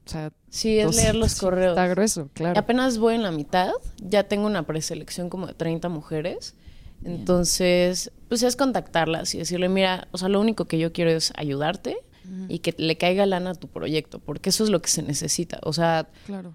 o 0.06 0.08
sea, 0.08 0.32
Sí, 0.50 0.78
es 0.78 0.86
dos- 0.86 0.96
leer 0.96 1.14
los 1.14 1.34
correos. 1.36 1.72
Está 1.72 1.86
grueso, 1.88 2.28
claro. 2.34 2.58
Apenas 2.58 2.98
voy 2.98 3.14
en 3.14 3.22
la 3.22 3.30
mitad, 3.30 3.70
ya 3.98 4.24
tengo 4.24 4.46
una 4.46 4.64
preselección 4.66 5.28
como 5.30 5.46
de 5.46 5.54
30 5.54 5.88
mujeres. 5.88 6.54
Entonces, 7.04 8.10
pues 8.28 8.42
es 8.42 8.56
contactarlas 8.56 9.34
y 9.34 9.38
decirle, 9.38 9.68
mira, 9.68 10.08
o 10.12 10.18
sea, 10.18 10.28
lo 10.28 10.40
único 10.40 10.66
que 10.66 10.78
yo 10.78 10.92
quiero 10.92 11.10
es 11.10 11.32
ayudarte 11.36 11.96
y 12.48 12.58
que 12.58 12.74
le 12.76 12.96
caiga 12.98 13.24
lana 13.24 13.50
a 13.50 13.54
tu 13.54 13.68
proyecto, 13.68 14.18
porque 14.18 14.50
eso 14.50 14.62
es 14.64 14.68
lo 14.70 14.82
que 14.82 14.90
se 14.90 15.02
necesita. 15.02 15.58
O 15.62 15.72
sea, 15.72 16.08
Claro. 16.26 16.54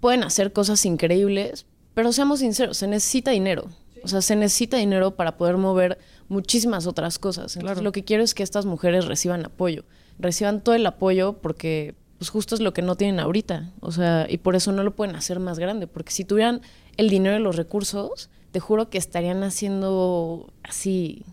pueden 0.00 0.22
hacer 0.22 0.52
cosas 0.52 0.84
increíbles, 0.84 1.64
pero 1.94 2.12
seamos 2.12 2.40
sinceros, 2.40 2.76
se 2.76 2.86
necesita 2.88 3.30
dinero. 3.30 3.68
O 4.04 4.08
sea, 4.08 4.20
se 4.22 4.36
necesita 4.36 4.76
dinero 4.76 5.16
para 5.16 5.36
poder 5.36 5.56
mover 5.56 5.98
muchísimas 6.28 6.86
otras 6.86 7.18
cosas. 7.18 7.56
Entonces, 7.56 7.62
Claro. 7.62 7.82
lo 7.82 7.92
que 7.92 8.04
quiero 8.04 8.22
es 8.22 8.34
que 8.34 8.42
estas 8.42 8.66
mujeres 8.66 9.06
reciban 9.06 9.44
apoyo, 9.46 9.84
reciban 10.18 10.62
todo 10.62 10.74
el 10.74 10.86
apoyo 10.86 11.38
porque 11.40 11.94
pues 12.18 12.30
justo 12.30 12.54
es 12.54 12.60
lo 12.60 12.72
que 12.72 12.82
no 12.82 12.94
tienen 12.96 13.18
ahorita. 13.18 13.72
O 13.80 13.90
sea, 13.92 14.26
y 14.30 14.38
por 14.38 14.54
eso 14.56 14.70
no 14.72 14.82
lo 14.84 14.94
pueden 14.94 15.16
hacer 15.16 15.40
más 15.40 15.58
grande, 15.58 15.86
porque 15.86 16.12
si 16.12 16.24
tuvieran 16.24 16.60
el 16.96 17.10
dinero 17.10 17.36
y 17.36 17.42
los 17.42 17.56
recursos, 17.56 18.30
te 18.52 18.60
juro 18.60 18.88
que 18.88 18.98
estarían 18.98 19.42
haciendo 19.42 20.52
así, 20.62 21.24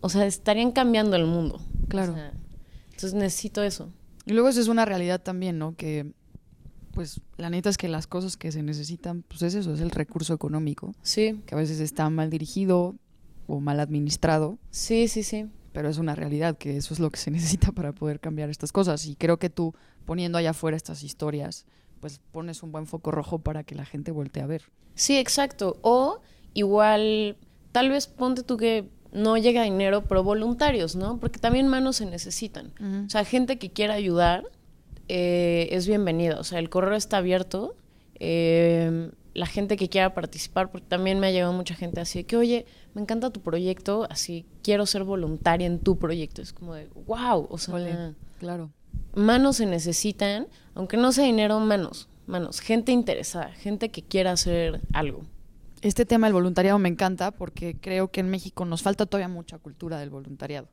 o 0.00 0.08
sea, 0.08 0.26
estarían 0.26 0.70
cambiando 0.70 1.16
el 1.16 1.26
mundo. 1.26 1.60
Claro. 1.88 2.12
O 2.12 2.14
sea, 2.14 2.32
entonces 2.86 3.14
necesito 3.14 3.62
eso. 3.62 3.88
Y 4.26 4.32
luego 4.32 4.48
eso 4.48 4.60
es 4.60 4.68
una 4.68 4.84
realidad 4.84 5.20
también, 5.20 5.58
¿no? 5.58 5.74
Que, 5.76 6.12
pues, 6.98 7.20
la 7.36 7.48
neta 7.48 7.70
es 7.70 7.78
que 7.78 7.86
las 7.86 8.08
cosas 8.08 8.36
que 8.36 8.50
se 8.50 8.60
necesitan, 8.60 9.22
pues 9.22 9.42
es 9.42 9.54
eso, 9.54 9.72
es 9.72 9.80
el 9.80 9.92
recurso 9.92 10.34
económico, 10.34 10.96
Sí, 11.02 11.40
que 11.46 11.54
a 11.54 11.58
veces 11.58 11.78
está 11.78 12.10
mal 12.10 12.28
dirigido 12.28 12.96
o 13.46 13.60
mal 13.60 13.78
administrado, 13.78 14.58
sí, 14.72 15.06
sí, 15.06 15.22
sí. 15.22 15.46
pero 15.72 15.88
es 15.88 15.98
una 15.98 16.16
realidad 16.16 16.58
que 16.58 16.76
eso 16.76 16.92
es 16.92 16.98
lo 16.98 17.10
que 17.10 17.20
se 17.20 17.30
necesita 17.30 17.70
para 17.70 17.92
poder 17.92 18.18
cambiar 18.18 18.50
estas 18.50 18.72
cosas. 18.72 19.06
Y 19.06 19.14
creo 19.14 19.38
que 19.38 19.48
tú, 19.48 19.76
poniendo 20.06 20.38
allá 20.38 20.50
afuera 20.50 20.76
estas 20.76 21.04
historias, 21.04 21.66
pues 22.00 22.20
pones 22.32 22.64
un 22.64 22.72
buen 22.72 22.88
foco 22.88 23.12
rojo 23.12 23.38
para 23.38 23.62
que 23.62 23.76
la 23.76 23.84
gente 23.84 24.10
voltee 24.10 24.42
a 24.42 24.46
ver. 24.48 24.62
Sí, 24.96 25.18
exacto. 25.18 25.78
O 25.82 26.20
igual, 26.52 27.36
tal 27.70 27.90
vez 27.90 28.08
ponte 28.08 28.42
tú 28.42 28.56
que 28.56 28.88
no 29.12 29.38
llega 29.38 29.62
dinero, 29.62 30.02
pero 30.02 30.24
voluntarios, 30.24 30.96
¿no? 30.96 31.20
Porque 31.20 31.38
también 31.38 31.68
manos 31.68 31.94
se 31.94 32.06
necesitan. 32.06 32.72
O 33.06 33.08
sea, 33.08 33.24
gente 33.24 33.56
que 33.56 33.70
quiera 33.70 33.94
ayudar 33.94 34.42
eh, 35.08 35.68
es 35.72 35.86
bienvenida. 35.86 36.38
O 36.38 36.44
sea, 36.44 36.58
el 36.58 36.68
correo 36.70 36.94
está 36.94 37.18
abierto. 37.18 37.74
Eh, 38.20 39.10
la 39.38 39.46
gente 39.46 39.76
que 39.76 39.88
quiera 39.88 40.14
participar, 40.14 40.70
porque 40.70 40.86
también 40.86 41.20
me 41.20 41.28
ha 41.28 41.30
llegado 41.30 41.52
mucha 41.52 41.74
gente 41.74 42.00
así 42.00 42.20
de 42.20 42.24
que, 42.24 42.36
oye, 42.36 42.66
me 42.94 43.00
encanta 43.00 43.30
tu 43.30 43.40
proyecto, 43.40 44.06
así 44.10 44.44
quiero 44.62 44.84
ser 44.84 45.04
voluntaria 45.04 45.66
en 45.66 45.78
tu 45.78 45.96
proyecto. 45.96 46.42
Es 46.42 46.52
como 46.52 46.74
de, 46.74 46.88
wow, 47.06 47.46
o 47.48 47.58
sea, 47.58 47.74
Ole, 47.74 48.14
claro. 48.38 48.70
manos 49.14 49.56
se 49.56 49.66
necesitan, 49.66 50.48
aunque 50.74 50.96
no 50.96 51.12
sea 51.12 51.24
dinero, 51.24 51.60
manos, 51.60 52.08
manos, 52.26 52.60
gente 52.60 52.90
interesada, 52.90 53.52
gente 53.52 53.90
que 53.90 54.02
quiera 54.02 54.32
hacer 54.32 54.80
algo. 54.92 55.22
Este 55.80 56.04
tema 56.04 56.26
del 56.26 56.34
voluntariado 56.34 56.78
me 56.80 56.88
encanta 56.88 57.30
porque 57.30 57.76
creo 57.80 58.10
que 58.10 58.18
en 58.18 58.30
México 58.30 58.64
nos 58.64 58.82
falta 58.82 59.06
todavía 59.06 59.28
mucha 59.28 59.58
cultura 59.58 60.00
del 60.00 60.10
voluntariado. 60.10 60.68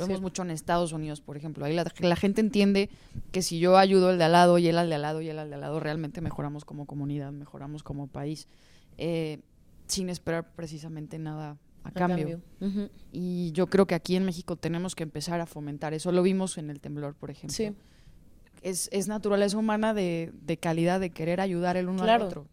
Lo 0.00 0.06
vemos 0.06 0.18
Sí. 0.18 0.22
mucho 0.22 0.42
en 0.42 0.50
Estados 0.50 0.92
Unidos, 0.92 1.20
por 1.20 1.36
ejemplo. 1.36 1.64
Ahí 1.64 1.74
la, 1.74 1.84
la 2.00 2.16
gente 2.16 2.40
entiende 2.40 2.90
que 3.32 3.42
si 3.42 3.58
yo 3.58 3.76
ayudo 3.78 4.08
al 4.08 4.18
de 4.18 4.24
al 4.24 4.32
lado 4.32 4.58
y 4.58 4.66
él 4.68 4.78
al 4.78 4.88
de 4.88 4.94
al 4.96 5.02
lado 5.02 5.20
y 5.20 5.28
él 5.28 5.38
al 5.38 5.48
de 5.48 5.54
al 5.54 5.60
lado, 5.60 5.78
realmente 5.80 6.20
mejoramos 6.20 6.64
como 6.64 6.86
comunidad, 6.86 7.30
mejoramos 7.32 7.82
como 7.82 8.06
país, 8.08 8.48
eh, 8.98 9.40
sin 9.86 10.08
esperar 10.10 10.52
precisamente 10.56 11.18
nada 11.18 11.56
a, 11.84 11.88
A 11.88 11.92
cambio. 11.92 12.40
Y 13.12 13.52
yo 13.52 13.66
creo 13.68 13.86
que 13.86 13.94
aquí 13.94 14.16
en 14.16 14.24
México 14.24 14.56
tenemos 14.56 14.94
que 14.94 15.02
empezar 15.02 15.40
a 15.40 15.46
fomentar 15.46 15.94
eso. 15.94 16.12
Lo 16.12 16.22
vimos 16.22 16.58
en 16.58 16.70
el 16.70 16.80
temblor, 16.80 17.14
por 17.14 17.30
ejemplo. 17.30 17.54
Sí, 17.56 17.72
Es, 18.62 18.88
es 18.92 19.08
naturaleza 19.08 19.56
humana 19.56 19.94
de, 19.94 20.32
de 20.42 20.56
calidad, 20.58 21.00
de 21.00 21.10
querer 21.10 21.40
ayudar 21.40 21.76
el 21.78 21.88
uno 21.88 22.02
Claro. 22.02 22.24
al 22.24 22.28
otro. 22.28 22.46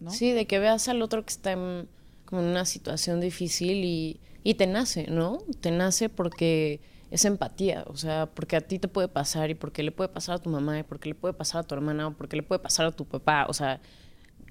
¿no? 0.00 0.10
sí, 0.10 0.32
de 0.32 0.46
que 0.46 0.58
veas 0.58 0.88
al 0.88 1.00
otro 1.02 1.22
que 1.24 1.30
está 1.30 1.52
en, 1.52 1.86
como 2.24 2.42
en 2.42 2.48
una 2.48 2.64
situación 2.64 3.20
difícil 3.20 3.84
y, 3.84 4.18
y 4.44 4.54
te 4.54 4.66
nace, 4.66 5.06
¿no? 5.08 5.38
Te 5.60 5.70
nace 5.70 6.08
porque 6.08 6.80
es 7.10 7.24
empatía, 7.24 7.84
o 7.88 7.96
sea, 7.96 8.26
porque 8.26 8.56
a 8.56 8.60
ti 8.62 8.78
te 8.78 8.88
puede 8.88 9.08
pasar 9.08 9.50
y 9.50 9.54
porque 9.54 9.82
le 9.82 9.92
puede 9.92 10.08
pasar 10.08 10.36
a 10.36 10.38
tu 10.38 10.48
mamá 10.50 10.78
y 10.78 10.82
porque 10.82 11.08
le 11.08 11.14
puede 11.14 11.34
pasar 11.34 11.60
a 11.60 11.64
tu 11.64 11.74
hermana 11.74 12.06
o 12.08 12.12
porque 12.12 12.36
le 12.36 12.42
puede 12.42 12.58
pasar 12.58 12.86
a 12.86 12.92
tu 12.92 13.04
papá, 13.04 13.46
o 13.48 13.52
sea, 13.52 13.80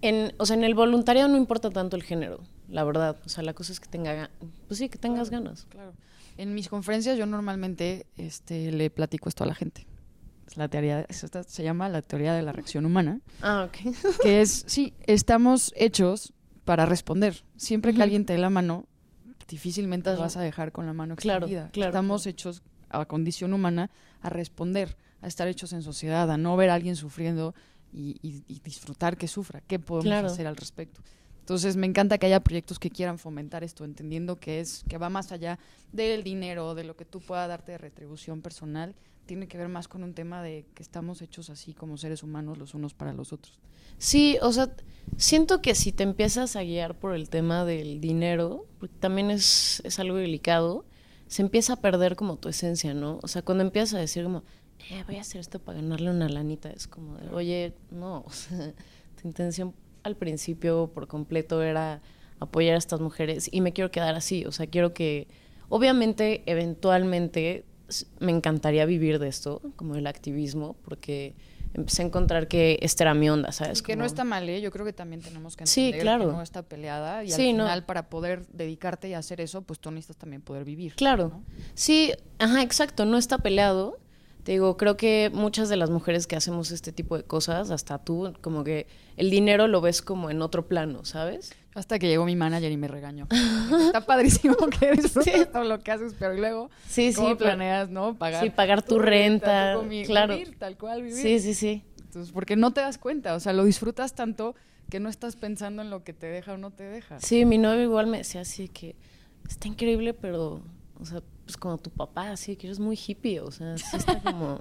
en, 0.01 0.33
o 0.37 0.45
sea, 0.45 0.55
en 0.55 0.63
el 0.63 0.73
voluntariado 0.75 1.27
no 1.29 1.37
importa 1.37 1.69
tanto 1.69 1.95
el 1.95 2.03
género, 2.03 2.39
la 2.69 2.83
verdad, 2.83 3.17
o 3.25 3.29
sea, 3.29 3.43
la 3.43 3.53
cosa 3.53 3.71
es 3.73 3.79
que 3.79 3.87
tenga, 3.89 4.13
ga- 4.15 4.29
pues 4.67 4.77
sí, 4.79 4.89
que 4.89 4.97
tengas 4.97 5.29
ganas. 5.29 5.65
Claro. 5.69 5.93
En 6.37 6.53
mis 6.55 6.69
conferencias 6.69 7.17
yo 7.17 7.25
normalmente 7.25 8.05
este, 8.17 8.71
le 8.71 8.89
platico 8.89 9.27
esto 9.29 9.43
a 9.43 9.47
la 9.47 9.53
gente. 9.55 9.85
Es 10.47 10.57
la 10.57 10.67
teoría, 10.69 11.05
es 11.09 11.23
esta- 11.23 11.43
se 11.43 11.63
llama 11.63 11.87
la 11.89 12.01
teoría 12.01 12.33
de 12.33 12.41
la 12.41 12.51
reacción 12.51 12.85
humana, 12.85 13.19
Ah, 13.41 13.67
ok. 13.67 13.93
que 14.23 14.41
es, 14.41 14.63
sí, 14.67 14.93
estamos 15.07 15.73
hechos 15.75 16.33
para 16.65 16.85
responder. 16.85 17.43
Siempre 17.57 17.93
que 17.93 18.01
alguien 18.03 18.25
te 18.25 18.33
dé 18.33 18.39
la 18.39 18.49
mano, 18.49 18.85
difícilmente 19.47 20.09
las 20.09 20.19
vas 20.19 20.37
a 20.37 20.41
dejar 20.41 20.71
con 20.71 20.85
la 20.85 20.93
mano 20.93 21.13
extendida. 21.15 21.69
claro, 21.71 21.89
estamos 21.89 22.23
claro. 22.23 22.31
hechos 22.31 22.63
a 22.89 23.05
condición 23.05 23.53
humana 23.53 23.89
a 24.21 24.29
responder, 24.29 24.97
a 25.21 25.27
estar 25.27 25.47
hechos 25.47 25.73
en 25.73 25.81
sociedad, 25.81 26.29
a 26.31 26.37
no 26.37 26.55
ver 26.57 26.69
a 26.69 26.75
alguien 26.75 26.95
sufriendo 26.95 27.53
y, 27.93 28.17
y- 28.21 28.43
y 28.47 28.59
disfrutar 28.59 29.17
que 29.17 29.27
sufra. 29.27 29.61
¿Qué 29.61 29.79
podemos 29.79 30.31
hacer 30.31 30.47
al 30.47 30.55
respecto? 30.55 31.01
Entonces 31.39 31.75
me 31.75 31.87
encanta 31.87 32.17
que 32.17 32.27
haya 32.27 32.39
proyectos 32.39 32.79
que 32.79 32.89
quieran 32.89 33.17
fomentar 33.17 33.63
esto, 33.63 33.83
entendiendo 33.83 34.39
que 34.39 34.59
es 34.59 34.83
que 34.87 34.97
va 34.97 35.09
más 35.09 35.31
allá 35.31 35.57
del 35.91 36.23
dinero, 36.23 36.75
de 36.75 36.83
lo 36.83 36.95
que 36.95 37.03
tú 37.05 37.19
puedas 37.19 37.47
darte 37.49 37.73
de 37.73 37.77
retribución 37.79 38.41
personal, 38.41 38.95
tiene 39.31 39.47
que 39.47 39.57
ver 39.57 39.69
más 39.69 39.87
con 39.87 40.03
un 40.03 40.13
tema 40.13 40.43
de 40.43 40.65
que 40.75 40.83
estamos 40.83 41.21
hechos 41.21 41.49
así 41.49 41.73
como 41.73 41.95
seres 41.95 42.21
humanos 42.21 42.57
los 42.57 42.73
unos 42.73 42.93
para 42.93 43.13
los 43.13 43.31
otros. 43.31 43.57
Sí, 43.97 44.37
o 44.41 44.51
sea, 44.51 44.75
siento 45.15 45.61
que 45.61 45.73
si 45.73 45.93
te 45.93 46.03
empiezas 46.03 46.57
a 46.57 46.63
guiar 46.63 46.99
por 46.99 47.15
el 47.15 47.29
tema 47.29 47.63
del 47.63 48.01
dinero, 48.01 48.65
porque 48.77 48.93
también 48.99 49.31
es, 49.31 49.81
es 49.85 49.99
algo 49.99 50.17
delicado, 50.17 50.83
se 51.27 51.43
empieza 51.43 51.71
a 51.71 51.75
perder 51.77 52.17
como 52.17 52.35
tu 52.39 52.49
esencia, 52.49 52.93
¿no? 52.93 53.19
O 53.23 53.29
sea, 53.29 53.41
cuando 53.41 53.63
empiezas 53.63 53.93
a 53.93 53.99
decir 53.99 54.25
como, 54.25 54.43
eh, 54.89 55.01
voy 55.07 55.15
a 55.15 55.21
hacer 55.21 55.39
esto 55.39 55.59
para 55.59 55.79
ganarle 55.79 56.09
una 56.09 56.27
lanita, 56.27 56.69
es 56.69 56.89
como 56.89 57.15
de, 57.15 57.29
oye, 57.29 57.73
no, 57.89 58.25
tu 59.21 59.29
intención 59.29 59.73
al 60.03 60.17
principio 60.17 60.91
por 60.93 61.07
completo 61.07 61.63
era 61.63 62.01
apoyar 62.41 62.75
a 62.75 62.79
estas 62.79 62.99
mujeres 62.99 63.47
y 63.49 63.61
me 63.61 63.71
quiero 63.71 63.91
quedar 63.91 64.13
así, 64.13 64.43
o 64.43 64.51
sea, 64.51 64.67
quiero 64.67 64.93
que, 64.93 65.29
obviamente, 65.69 66.43
eventualmente 66.47 67.63
me 68.19 68.31
encantaría 68.31 68.85
vivir 68.85 69.19
de 69.19 69.27
esto, 69.27 69.61
como 69.75 69.95
el 69.95 70.07
activismo, 70.07 70.75
porque 70.83 71.35
empecé 71.73 72.01
a 72.01 72.05
encontrar 72.05 72.47
que 72.49 72.77
esta 72.81 73.05
era 73.05 73.13
mi 73.13 73.29
onda, 73.29 73.51
¿sabes? 73.53 73.81
que 73.81 73.95
no 73.95 74.03
está 74.03 74.23
mal, 74.25 74.49
¿eh? 74.49 74.59
yo 74.59 74.71
creo 74.71 74.85
que 74.85 74.91
también 74.93 75.21
tenemos 75.21 75.55
que 75.55 75.65
Sí, 75.65 75.85
entender 75.85 76.01
claro. 76.01 76.25
que 76.27 76.35
no 76.35 76.41
está 76.41 76.63
peleada 76.63 77.23
y 77.23 77.31
Sí, 77.31 77.51
al 77.51 77.57
no. 77.57 77.63
final 77.63 77.85
para 77.85 78.09
poder 78.09 78.45
dedicarte 78.47 79.07
y 79.07 79.13
hacer 79.13 79.39
eso, 79.39 79.61
pues 79.61 79.79
tú 79.79 79.89
necesitas 79.89 80.17
también 80.17 80.41
poder 80.41 80.65
vivir. 80.65 80.95
Claro. 80.95 81.29
¿no? 81.29 81.43
Sí, 81.73 82.11
ajá, 82.39 82.61
exacto, 82.61 83.05
no 83.05 83.17
está 83.17 83.37
peleado. 83.37 83.97
Te 84.43 84.53
digo, 84.53 84.75
creo 84.75 84.97
que 84.97 85.29
muchas 85.33 85.69
de 85.69 85.77
las 85.77 85.89
mujeres 85.91 86.25
que 86.25 86.35
hacemos 86.35 86.71
este 86.71 86.91
tipo 86.91 87.15
de 87.15 87.23
cosas, 87.23 87.69
hasta 87.69 87.99
tú, 87.99 88.33
como 88.41 88.63
que 88.63 88.87
el 89.15 89.29
dinero 89.29 89.67
lo 89.67 89.81
ves 89.81 90.01
como 90.01 90.31
en 90.31 90.41
otro 90.41 90.67
plano, 90.67 91.05
¿sabes? 91.05 91.53
Hasta 91.75 91.99
que 91.99 92.07
llegó 92.07 92.25
mi 92.25 92.35
manager 92.35 92.71
y 92.71 92.75
me 92.77 92.87
regañó. 92.87 93.27
Está 93.85 94.03
padrísimo 94.05 94.55
que 94.79 94.91
disfrutes 94.93 95.33
Sí. 95.41 95.45
todo 95.53 95.63
lo 95.63 95.79
que 95.81 95.91
haces, 95.91 96.15
pero 96.17 96.33
¿y 96.33 96.39
luego 96.39 96.69
Sí, 96.87 97.13
¿cómo 97.15 97.29
sí, 97.29 97.35
planeas, 97.35 97.89
no? 97.91 98.17
Pagar, 98.17 98.43
Sí, 98.43 98.49
pagar 98.49 98.81
tu 98.81 98.97
renta, 98.97 99.75
tu 99.79 99.87
claro. 100.05 100.33
vivir, 100.33 100.57
tal 100.57 100.75
cual 100.77 101.03
vivir. 101.03 101.15
Sí, 101.21 101.39
sí, 101.39 101.53
sí. 101.53 101.83
Entonces, 101.99 102.33
porque 102.33 102.55
no 102.55 102.71
te 102.73 102.81
das 102.81 102.97
cuenta, 102.97 103.35
o 103.35 103.39
sea, 103.39 103.53
lo 103.53 103.63
disfrutas 103.63 104.15
tanto 104.15 104.55
que 104.89 104.99
no 104.99 105.07
estás 105.07 105.35
pensando 105.37 105.81
en 105.83 105.89
lo 105.91 106.03
que 106.03 106.13
te 106.13 106.25
deja 106.27 106.53
o 106.53 106.57
no 106.57 106.71
te 106.71 106.83
deja. 106.83 107.19
Sí, 107.19 107.45
mi 107.45 107.57
novio 107.59 107.83
igual 107.83 108.07
me 108.07 108.17
decía 108.17 108.41
así 108.41 108.67
que 108.67 108.95
está 109.47 109.67
increíble, 109.69 110.13
pero, 110.13 110.61
o 110.99 111.05
sea, 111.05 111.21
pues 111.45 111.57
como 111.57 111.77
tu 111.77 111.89
papá, 111.89 112.31
así 112.31 112.55
que 112.55 112.67
eres 112.67 112.79
muy 112.79 112.97
hippie, 112.97 113.39
o 113.39 113.51
sea, 113.51 113.77
sí 113.77 113.97
está 113.97 114.19
como, 114.21 114.59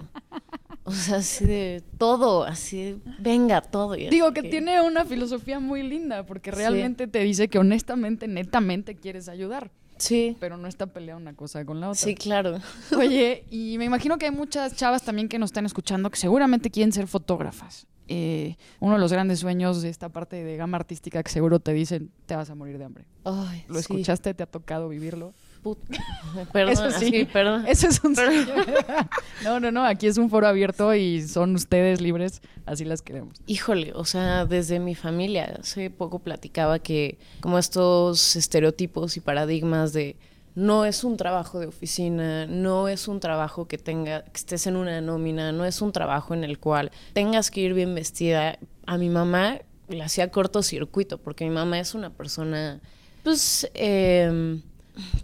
o 0.84 0.92
sea, 0.92 1.16
así 1.16 1.44
de 1.46 1.82
todo, 1.98 2.44
así 2.44 2.76
de, 2.82 2.98
venga, 3.18 3.60
todo. 3.60 3.94
y 3.96 4.08
Digo 4.08 4.32
que 4.32 4.42
tiene 4.42 4.80
una 4.82 5.04
filosofía 5.04 5.60
muy 5.60 5.82
linda, 5.82 6.24
porque 6.26 6.50
Sí. 6.50 6.56
realmente 6.56 7.06
te 7.06 7.20
dice 7.20 7.48
que 7.48 7.58
honestamente, 7.58 8.26
netamente 8.28 8.94
quieres 8.96 9.28
ayudar. 9.28 9.70
Sí. 9.98 10.34
Pero 10.40 10.56
no 10.56 10.66
está 10.66 10.86
peleada 10.86 11.20
una 11.20 11.34
cosa 11.34 11.62
con 11.66 11.78
la 11.78 11.88
otra. 11.90 12.00
Sí, 12.00 12.14
claro. 12.14 12.58
Oye, 12.96 13.44
y 13.50 13.76
me 13.76 13.84
imagino 13.84 14.16
que 14.16 14.24
hay 14.26 14.32
muchas 14.32 14.74
chavas 14.74 15.02
también 15.02 15.28
que 15.28 15.38
nos 15.38 15.48
están 15.50 15.66
escuchando 15.66 16.08
que 16.10 16.16
seguramente 16.18 16.70
quieren 16.70 16.90
ser 16.90 17.06
fotógrafas. 17.06 17.86
Eh, 18.08 18.56
uno 18.80 18.94
de 18.94 18.98
los 18.98 19.12
grandes 19.12 19.40
sueños 19.40 19.82
de 19.82 19.90
esta 19.90 20.08
parte 20.08 20.42
de 20.42 20.56
gama 20.56 20.78
artística 20.78 21.22
que 21.22 21.30
seguro 21.30 21.60
te 21.60 21.72
dicen 21.74 22.10
te 22.26 22.34
vas 22.34 22.48
a 22.48 22.54
morir 22.54 22.78
de 22.78 22.84
hambre. 22.86 23.04
Ay, 23.24 23.64
¿Lo 23.68 23.74
sí. 23.74 23.80
escuchaste? 23.80 24.32
¿Te 24.34 24.42
ha 24.42 24.46
tocado 24.46 24.88
vivirlo? 24.88 25.34
Perdón, 26.52 26.72
Eso 26.72 26.90
sí. 26.90 27.06
así, 27.06 27.24
perdón. 27.24 27.66
Eso 27.66 27.88
es 27.88 28.02
un 28.02 28.14
sueño. 28.14 28.46
No, 29.44 29.58
no, 29.58 29.70
no, 29.70 29.84
aquí 29.84 30.06
es 30.06 30.18
un 30.18 30.28
foro 30.28 30.46
abierto 30.46 30.94
y 30.94 31.22
son 31.26 31.54
ustedes 31.54 32.00
libres, 32.00 32.42
así 32.66 32.84
las 32.84 33.00
queremos. 33.00 33.36
Híjole, 33.46 33.92
o 33.94 34.04
sea, 34.04 34.44
desde 34.44 34.78
mi 34.78 34.94
familia, 34.94 35.56
hace 35.60 35.88
poco 35.88 36.18
platicaba 36.18 36.78
que 36.78 37.18
como 37.40 37.58
estos 37.58 38.36
estereotipos 38.36 39.16
y 39.16 39.20
paradigmas 39.20 39.92
de 39.94 40.16
no 40.54 40.84
es 40.84 41.04
un 41.04 41.16
trabajo 41.16 41.58
de 41.58 41.66
oficina, 41.66 42.46
no 42.46 42.88
es 42.88 43.08
un 43.08 43.18
trabajo 43.20 43.66
que 43.66 43.78
tenga, 43.78 44.24
que 44.24 44.36
estés 44.36 44.66
en 44.66 44.76
una 44.76 45.00
nómina, 45.00 45.52
no 45.52 45.64
es 45.64 45.80
un 45.80 45.92
trabajo 45.92 46.34
en 46.34 46.44
el 46.44 46.58
cual 46.58 46.90
tengas 47.14 47.50
que 47.50 47.62
ir 47.62 47.72
bien 47.72 47.94
vestida. 47.94 48.58
A 48.86 48.98
mi 48.98 49.08
mamá 49.08 49.58
le 49.88 50.02
hacía 50.02 50.30
cortocircuito, 50.30 51.18
porque 51.18 51.44
mi 51.44 51.50
mamá 51.50 51.78
es 51.78 51.94
una 51.94 52.10
persona, 52.10 52.80
pues, 53.22 53.70
eh, 53.74 54.60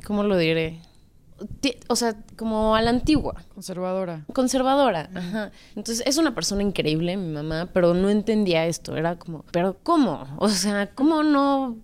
¿cómo 0.05 0.23
lo 0.23 0.37
diré? 0.37 0.81
O 1.89 1.97
sea, 1.97 2.17
como 2.37 2.77
a 2.77 2.81
la 2.83 2.91
antigua 2.91 3.45
Conservadora. 3.53 4.25
conservadora. 4.33 5.11
Ajá. 5.15 5.53
Entonces 5.75 6.03
es 6.07 6.17
una 6.17 6.35
persona 6.35 6.63
increíble, 6.63 7.17
mi 7.17 7.31
mamá, 7.31 7.69
pero 7.75 7.93
no 7.93 8.09
entendía 8.09 8.67
esto. 8.67 8.97
Era 8.97 9.19
como, 9.19 9.45
¿pero 9.51 9.77
cómo? 9.83 10.27
O 10.39 10.49
sea, 10.49 10.91
¿cómo 10.95 11.23
no? 11.23 11.77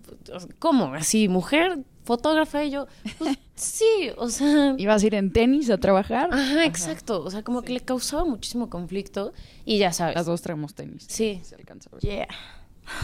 ¿Cómo? 0.57 0.95
Así, 0.95 1.27
mujer, 1.27 1.83
fotógrafa 2.03 2.63
y 2.63 2.71
yo, 2.71 2.87
pues 3.19 3.37
sí, 3.55 4.09
o 4.17 4.29
sea. 4.29 4.73
¿Ibas 4.77 5.03
a 5.03 5.05
ir 5.07 5.15
en 5.15 5.31
tenis 5.31 5.69
a 5.69 5.77
trabajar? 5.77 6.29
Ajá, 6.31 6.65
exacto. 6.65 7.23
O 7.23 7.29
sea, 7.29 7.43
como 7.43 7.61
que 7.61 7.73
le 7.73 7.79
causaba 7.79 8.25
muchísimo 8.25 8.69
conflicto 8.71 9.33
y 9.65 9.77
ya 9.77 9.93
sabes. 9.93 10.15
Las 10.15 10.25
dos 10.25 10.41
traemos 10.41 10.73
tenis. 10.73 11.05
Sí. 11.07 11.41
Se 11.43 11.55
alcanza 11.55 11.89
a 11.91 11.95
ver. 11.95 12.01
Yeah. 12.01 12.27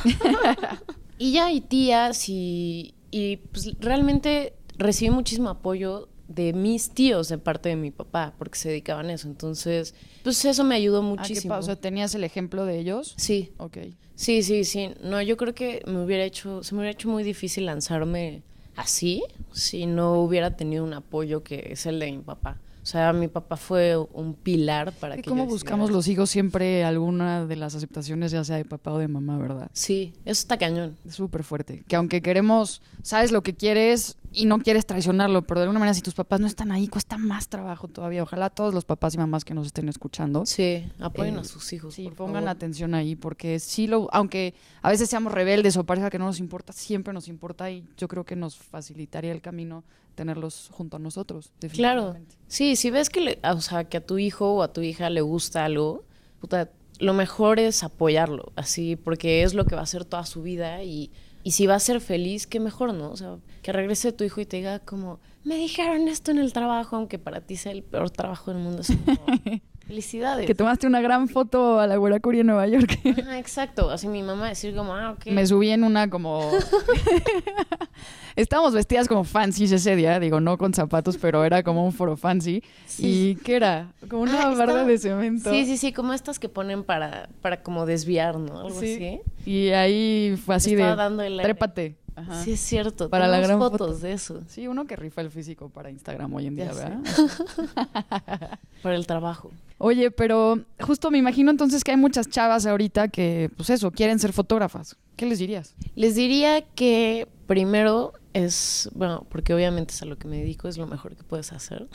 y 1.20 1.32
ya, 1.34 1.52
y 1.52 1.62
tías, 1.62 2.28
y, 2.28 2.96
y 3.12 3.38
pues 3.38 3.80
realmente 3.80 4.54
recibí 4.80 5.12
muchísimo 5.12 5.50
apoyo 5.50 6.10
de 6.28 6.54
mis 6.54 6.92
tíos 6.92 7.28
de 7.30 7.38
parte 7.38 7.70
de 7.70 7.76
mi 7.76 7.92
papá, 7.92 8.34
porque 8.38 8.58
se 8.58 8.70
dedicaban 8.70 9.08
a 9.08 9.14
eso. 9.14 9.28
Entonces, 9.28 9.96
pues 10.24 10.44
eso 10.46 10.64
me 10.64 10.76
ayudó 10.76 11.00
Ah, 11.00 11.02
¿qué 11.02 11.08
muchísimo. 11.08 11.50
pasa? 11.56 11.60
O 11.60 11.64
sea, 11.64 11.76
¿tenías 11.76 12.14
el 12.16 12.24
ejemplo 12.24 12.66
de 12.66 12.80
ellos? 12.80 13.14
Sí, 13.18 13.52
Ok. 13.58 13.78
sí, 14.16 14.44
sí, 14.44 14.64
sí. 14.64 14.92
No, 15.04 15.22
yo 15.22 15.38
creo 15.38 15.54
que 15.56 15.82
me 15.88 16.04
hubiera 16.04 16.24
hecho, 16.24 16.64
se 16.64 16.74
me 16.76 16.80
hubiera 16.82 16.92
hecho 16.92 17.10
muy 17.10 17.24
difícil 17.24 17.66
lanzarme 17.66 18.44
así 18.76 19.24
si 19.52 19.86
no 19.88 20.22
hubiera 20.22 20.56
tenido 20.56 20.84
un 20.84 20.94
apoyo 20.94 21.44
que 21.44 21.70
es 21.72 21.86
el 21.86 22.00
de 22.00 22.12
mi 22.12 22.20
papá. 22.20 22.58
O 22.82 22.86
sea, 22.86 23.12
mi 23.12 23.28
papá 23.28 23.58
fue 23.58 23.98
un 23.98 24.34
pilar 24.36 24.94
para 24.94 25.16
¿Y 25.18 25.22
que 25.22 25.30
cómo 25.30 25.44
yo 25.44 25.50
buscamos 25.50 25.92
los 25.92 26.08
hijos 26.08 26.30
siempre 26.30 26.84
alguna 26.84 27.46
de 27.46 27.56
las 27.56 27.76
aceptaciones, 27.76 28.32
ya 28.32 28.44
sea 28.44 28.56
de 28.56 28.66
papá 28.66 28.94
o 28.94 28.98
de 29.00 29.08
mamá, 29.08 29.38
verdad? 29.38 29.70
Sí, 29.74 30.14
eso 30.26 30.42
está 30.42 30.58
cañón. 30.58 30.96
Es 31.06 31.16
súper 31.16 31.44
fuerte. 31.44 31.84
Que 31.88 31.96
aunque 31.98 32.22
queremos, 32.22 32.82
sabes 33.04 33.32
lo 33.32 33.44
que 33.44 33.54
quieres 33.54 34.16
y 34.32 34.46
no 34.46 34.60
quieres 34.60 34.86
traicionarlo, 34.86 35.42
pero 35.42 35.60
de 35.60 35.64
alguna 35.64 35.80
manera 35.80 35.94
si 35.94 36.02
tus 36.02 36.14
papás 36.14 36.40
no 36.40 36.48
están 36.48 36.72
ahí, 36.72 36.88
cuesta 36.88 37.18
más 37.18 37.48
trabajo 37.48 37.88
todavía. 37.88 38.22
Ojalá 38.24 38.50
todos 38.50 38.74
los 38.74 38.86
papás 38.86 39.16
y 39.16 39.18
mamás 39.18 39.44
que 39.44 39.54
nos 39.54 39.66
estén 39.68 39.90
escuchando 39.90 40.46
Sí, 40.46 40.86
apoyen 41.00 41.36
Eh, 41.38 41.40
a 41.40 41.44
sus 41.44 41.74
hijos. 41.74 41.96
Sí, 41.96 42.04
por 42.04 42.14
pongan 42.16 42.44
favor. 42.44 42.50
atención 42.50 42.94
ahí, 42.94 43.16
porque 43.16 43.60
sí 43.60 43.88
lo, 43.88 44.08
aunque 44.14 44.54
a 44.82 44.90
veces 44.90 45.10
seamos 45.10 45.34
rebeldes 45.34 45.78
o 45.78 45.84
parezca 45.84 46.10
que 46.10 46.20
no 46.20 46.26
nos 46.26 46.40
importa, 46.40 46.74
siempre 46.74 47.14
nos 47.14 47.28
importa 47.28 47.72
y 47.72 47.84
yo 47.98 48.08
creo 48.08 48.24
que 48.26 48.36
nos 48.36 48.56
facilitaría 48.58 49.32
el 49.32 49.42
camino 49.42 49.84
tenerlos 50.16 50.70
junto 50.74 50.98
a 50.98 51.00
nosotros. 51.00 51.52
Claro. 51.72 52.16
Sí, 52.48 52.76
si 52.76 52.92
ves 52.92 53.10
que, 53.10 53.22
le- 53.22 53.40
o 53.44 53.62
sea, 53.62 53.86
que 53.86 53.98
a 53.98 54.06
tu 54.06 54.18
hijo 54.20 54.56
o 54.56 54.64
a 54.64 54.74
tu 54.74 54.82
hija 54.82 55.10
le 55.10 55.22
gusta 55.22 55.66
algo, 55.66 56.04
puta, 56.42 56.70
lo 57.00 57.14
mejor 57.14 57.60
es 57.60 57.84
apoyarlo, 57.84 58.52
así, 58.58 58.98
porque 58.98 59.44
es 59.44 59.54
lo 59.54 59.64
que 59.66 59.76
va 59.76 59.82
a 59.82 59.86
hacer 59.86 60.04
toda 60.04 60.26
su 60.26 60.42
vida 60.42 60.84
y, 60.84 61.10
y 61.50 61.52
si 61.52 61.66
va 61.66 61.74
a 61.74 61.80
ser 61.80 62.00
feliz, 62.00 62.46
qué 62.46 62.60
mejor, 62.60 62.94
¿no? 62.94 63.10
O 63.10 63.18
sea, 63.18 63.40
que 63.64 63.74
regrese 63.74 64.12
tu 64.12 64.24
hijo 64.24 64.40
y 64.40 64.46
te 64.46 64.58
diga 64.58 64.78
como, 64.78 65.20
me 65.44 65.56
dijeron 65.56 66.08
esto 66.08 66.30
en 66.30 66.38
el 66.38 66.54
trabajo, 66.54 66.96
aunque 66.96 67.18
para 67.18 67.42
ti 67.42 67.56
sea 67.56 67.72
el 67.72 67.82
peor 67.82 68.12
trabajo 68.12 68.54
del 68.54 68.62
mundo. 68.62 68.84
Es 68.84 68.90
felicidades. 69.90 70.46
Que 70.46 70.54
tomaste 70.56 70.86
una 70.88 71.02
gran 71.02 71.28
foto 71.28 71.80
a 71.80 71.88
la 71.88 71.98
Güera 71.98 72.20
Curia 72.20 72.42
en 72.42 72.48
Nueva 72.48 72.68
York. 72.68 73.00
Ajá, 73.20 73.40
exacto. 73.40 73.90
Así 73.90 74.08
mi 74.08 74.22
mamá 74.24 74.48
decir 74.50 74.76
como, 74.76 74.94
ah, 74.96 75.12
ok. 75.18 75.26
Me 75.32 75.46
subí 75.48 75.70
en 75.72 75.84
una 75.84 76.10
como... 76.10 76.50
Estábamos 78.36 78.74
vestidas 78.74 79.08
como 79.08 79.24
fancies 79.26 79.72
ese 79.72 79.96
día, 79.96 80.20
digo, 80.20 80.40
no 80.40 80.58
con 80.58 80.74
zapatos, 80.74 81.18
pero 81.18 81.44
era 81.44 81.62
como 81.64 81.84
un 81.86 81.92
foro 81.92 82.16
fancy. 82.16 82.64
Sí. 82.86 83.32
¿Y 83.32 83.36
qué 83.44 83.56
era? 83.58 83.92
Como 84.10 84.22
una 84.22 84.44
Ah, 84.44 84.50
barra 84.50 84.64
estaba- 84.74 84.84
de 84.86 84.98
cemento. 84.98 85.50
Sí, 85.52 85.66
sí, 85.66 85.78
sí, 85.78 85.92
como 85.92 86.14
estas 86.14 86.40
que 86.40 86.48
ponen 86.48 86.84
para, 86.84 87.28
para 87.42 87.62
como 87.64 87.86
desviar, 87.86 88.38
¿no? 88.38 88.60
Algo 88.62 88.80
Sí. 88.80 88.94
así. 88.96 89.22
Y 89.50 89.70
ahí 89.72 90.40
fue 90.46 90.56
así 90.56 90.74
Estaba 90.74 90.92
de... 90.92 90.96
dando 90.96 91.24
el. 91.24 91.42
Trépate. 91.42 91.96
Ajá. 92.20 92.44
Sí, 92.44 92.54
es 92.54 92.60
cierto. 92.60 93.10
Para 93.10 93.28
la 93.28 93.40
gran 93.40 93.60
fotos 93.60 93.78
foto. 93.96 94.00
de 94.00 94.14
eso. 94.14 94.42
Sí, 94.48 94.68
uno 94.68 94.86
que 94.86 94.96
rifa 94.96 95.22
el 95.22 95.32
físico 95.32 95.70
para 95.70 95.90
Instagram 95.90 96.34
hoy 96.34 96.48
en 96.48 96.56
día, 96.56 96.72
Ya. 96.72 96.74
¿verdad? 96.74 97.00
Para 98.84 98.96
el 98.96 99.06
trabajo. 99.06 99.52
Oye, 99.78 100.12
pero 100.12 100.60
justo 100.82 101.12
me 101.12 101.18
imagino 101.18 101.52
entonces 101.52 101.84
que 101.84 101.92
hay 101.92 101.98
muchas 101.98 102.28
chavas 102.30 102.66
ahorita 102.66 103.08
que, 103.10 103.50
pues 103.56 103.70
eso, 103.70 103.92
quieren 103.92 104.20
ser 104.20 104.34
fotógrafas. 104.34 104.96
¿Qué 105.16 105.26
les 105.26 105.40
dirías? 105.40 105.76
Les 105.96 106.16
diría 106.16 106.62
que 106.62 107.28
primero 107.48 108.14
es, 108.34 108.90
bueno, 108.94 109.26
porque 109.30 109.54
obviamente 109.54 109.94
es 109.94 110.02
a 110.02 110.06
lo 110.06 110.18
que 110.18 110.28
me 110.28 110.38
dedico, 110.38 110.68
es 110.68 110.78
lo 110.78 110.88
mejor 110.88 111.16
que 111.16 111.24
puedes 111.24 111.52
hacer. 111.54 111.88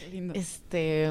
Qué 0.00 0.08
lindo. 0.10 0.34
Este 0.34 1.10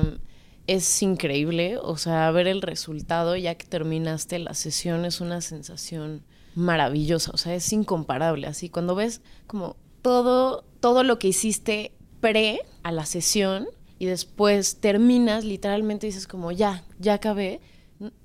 es 0.67 1.01
increíble, 1.03 1.77
o 1.81 1.95
sea, 1.97 2.31
ver 2.31 2.47
el 2.47 2.61
resultado 2.61 3.35
ya 3.35 3.55
que 3.55 3.67
terminaste 3.67 4.39
la 4.39 4.53
sesión 4.53 5.05
es 5.05 5.21
una 5.21 5.41
sensación 5.41 6.23
maravillosa, 6.55 7.31
o 7.33 7.37
sea, 7.37 7.53
es 7.53 7.71
incomparable, 7.71 8.47
así 8.47 8.69
cuando 8.69 8.95
ves 8.95 9.21
como 9.47 9.75
todo 10.01 10.63
todo 10.85 11.03
lo 11.03 11.17
que 11.17 11.29
hiciste 11.29 11.93
pre 12.21 12.59
a 12.83 12.91
la 12.91 13.07
sesión 13.07 13.67
y 13.97 14.05
después 14.05 14.79
terminas, 14.81 15.43
literalmente 15.43 16.05
dices 16.05 16.27
como 16.27 16.51
ya, 16.51 16.83
ya 16.99 17.15
acabé. 17.15 17.59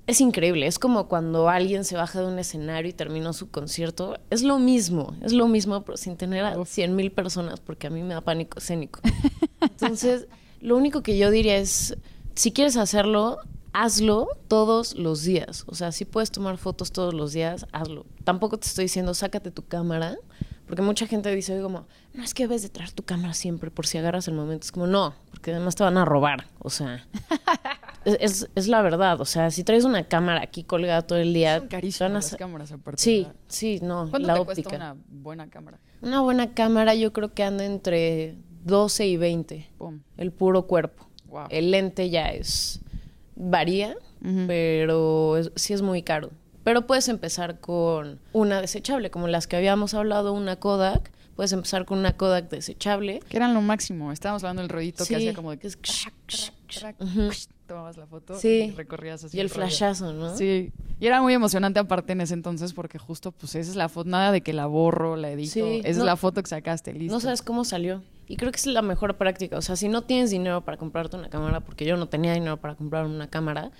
Es 0.05 0.21
increíble, 0.21 0.67
es 0.67 0.77
como 0.77 1.07
cuando 1.07 1.49
alguien 1.49 1.85
se 1.85 1.95
baja 1.95 2.21
de 2.21 2.27
un 2.27 2.37
escenario 2.37 2.91
y 2.91 2.93
terminó 2.93 3.33
su 3.33 3.49
concierto. 3.49 4.19
Es 4.29 4.43
lo 4.43 4.59
mismo, 4.59 5.15
es 5.23 5.33
lo 5.33 5.47
mismo, 5.47 5.81
pero 5.83 5.97
sin 5.97 6.17
tener 6.17 6.45
a 6.45 6.63
100 6.63 6.95
mil 6.95 7.11
personas, 7.11 7.59
porque 7.59 7.87
a 7.87 7.89
mí 7.89 8.03
me 8.03 8.13
da 8.13 8.21
pánico 8.21 8.59
escénico. 8.59 8.99
Entonces, 9.61 10.27
lo 10.59 10.77
único 10.77 11.01
que 11.01 11.17
yo 11.17 11.31
diría 11.31 11.57
es, 11.57 11.97
si 12.35 12.51
quieres 12.51 12.77
hacerlo, 12.77 13.39
hazlo 13.73 14.27
todos 14.47 14.95
los 14.97 15.23
días. 15.23 15.63
O 15.67 15.75
sea, 15.75 15.91
si 15.91 16.05
puedes 16.05 16.31
tomar 16.31 16.57
fotos 16.57 16.91
todos 16.91 17.13
los 17.13 17.33
días, 17.33 17.65
hazlo. 17.71 18.05
Tampoco 18.23 18.57
te 18.57 18.67
estoy 18.67 18.85
diciendo, 18.85 19.13
sácate 19.13 19.51
tu 19.51 19.65
cámara, 19.65 20.17
porque 20.67 20.81
mucha 20.81 21.05
gente 21.07 21.33
dice 21.35 21.61
como, 21.61 21.85
no, 22.13 22.23
es 22.23 22.33
que 22.33 22.43
debes 22.43 22.61
de 22.61 22.69
traer 22.69 22.91
tu 22.91 23.03
cámara 23.03 23.33
siempre 23.33 23.71
por 23.71 23.85
si 23.87 23.97
agarras 23.97 24.27
el 24.27 24.33
momento. 24.35 24.65
Es 24.65 24.71
como, 24.71 24.87
no, 24.87 25.13
porque 25.29 25.51
además 25.51 25.75
te 25.75 25.83
van 25.83 25.97
a 25.97 26.05
robar. 26.05 26.45
O 26.59 26.69
sea, 26.69 27.05
es, 28.05 28.17
es- 28.19 28.49
es 28.55 28.67
la 28.67 28.81
verdad. 28.81 29.19
O 29.21 29.25
sea, 29.25 29.51
si 29.51 29.63
traes 29.63 29.83
una 29.83 30.07
cámara 30.07 30.41
aquí 30.41 30.63
colgada 30.63 31.01
todo 31.01 31.19
el 31.19 31.33
día, 31.33 31.59
Son 31.59 31.67
carísimas 31.67 32.11
las 32.11 32.35
cámaras 32.35 32.71
aparte. 32.71 33.01
Sí, 33.01 33.23
¿verdad? 33.23 33.35
sí, 33.47 33.79
no, 33.81 34.07
¿Cuánto 34.09 34.27
la 34.27 34.33
te 34.35 34.39
óptica. 34.41 34.69
cuesta 34.69 34.91
una 34.93 35.01
buena 35.09 35.49
cámara? 35.49 35.79
Una 36.01 36.21
buena 36.21 36.53
cámara 36.53 36.95
yo 36.95 37.11
creo 37.13 37.33
que 37.33 37.43
anda 37.43 37.65
entre 37.65 38.37
12 38.63 39.07
y 39.07 39.17
20, 39.17 39.71
Pum. 39.77 40.01
el 40.17 40.31
puro 40.31 40.67
cuerpo. 40.67 41.07
Wow. 41.25 41.47
El 41.49 41.71
lente 41.71 42.09
ya 42.09 42.29
es 42.31 42.81
varía, 43.35 43.95
pero 44.47 45.37
es- 45.37 45.51
sí 45.55 45.73
es 45.73 45.81
muy 45.81 46.03
caro. 46.03 46.31
Pero 46.63 46.85
puedes 46.85 47.07
empezar 47.09 47.59
con 47.59 48.19
una 48.33 48.61
desechable, 48.61 49.09
como 49.09 49.27
las 49.27 49.47
que 49.47 49.55
habíamos 49.55 49.93
hablado, 49.93 50.31
una 50.33 50.57
Kodak. 50.57 51.11
Puedes 51.35 51.53
empezar 51.53 51.85
con 51.85 51.97
una 51.97 52.17
Kodak 52.17 52.49
desechable. 52.49 53.19
Que 53.29 53.37
eran 53.37 53.53
lo 53.55 53.61
máximo. 53.61 54.11
Estábamos 54.11 54.43
hablando 54.43 54.61
del 54.61 54.69
ruidito 54.69 55.03
Sí, 55.05 55.09
que 55.09 55.15
hacía 55.15 55.33
como 55.33 55.51
de 55.51 55.57
que 55.57 55.67
es 55.67 55.77
tomabas 57.67 57.97
la 57.97 58.05
foto 58.07 58.37
Sí. 58.37 58.65
y 58.67 58.71
recorrías 58.71 59.23
así 59.23 59.37
Y 59.37 59.39
el 59.39 59.49
rollo. 59.49 59.61
flashazo, 59.61 60.13
¿no? 60.13 60.35
Sí, 60.35 60.71
y 60.99 61.05
era 61.07 61.21
muy 61.21 61.33
emocionante 61.33 61.79
aparte 61.79 62.13
en 62.13 62.21
ese 62.21 62.33
entonces 62.33 62.73
porque 62.73 62.97
justo 62.99 63.31
pues 63.31 63.55
esa 63.55 63.69
es 63.69 63.75
la 63.75 63.87
foto, 63.89 64.09
nada 64.09 64.31
de 64.31 64.41
que 64.41 64.53
la 64.53 64.65
borro, 64.65 65.15
la 65.15 65.31
edito, 65.31 65.51
Sí, 65.51 65.79
esa 65.83 65.89
es 65.89 65.97
la 65.97 66.15
foto 66.17 66.41
que 66.43 66.49
sacaste, 66.49 66.93
listo. 66.93 67.13
No 67.13 67.19
sabes 67.19 67.41
cómo 67.41 67.63
salió. 67.63 68.01
Y 68.27 68.37
creo 68.37 68.49
que 68.51 68.57
es 68.57 68.65
la 68.65 68.81
mejor 68.81 69.17
práctica. 69.17 69.57
O 69.57 69.61
sea, 69.61 69.75
si 69.75 69.89
no 69.89 70.03
tienes 70.03 70.29
dinero 70.29 70.61
para 70.63 70.77
comprarte 70.77 71.17
una 71.17 71.29
cámara, 71.29 71.59
porque 71.59 71.83
yo 71.85 71.97
no 71.97 72.07
tenía 72.07 72.33
dinero 72.33 72.55
para 72.57 72.75
comprar 72.75 73.05
una 73.05 73.29
cámara, 73.29 73.71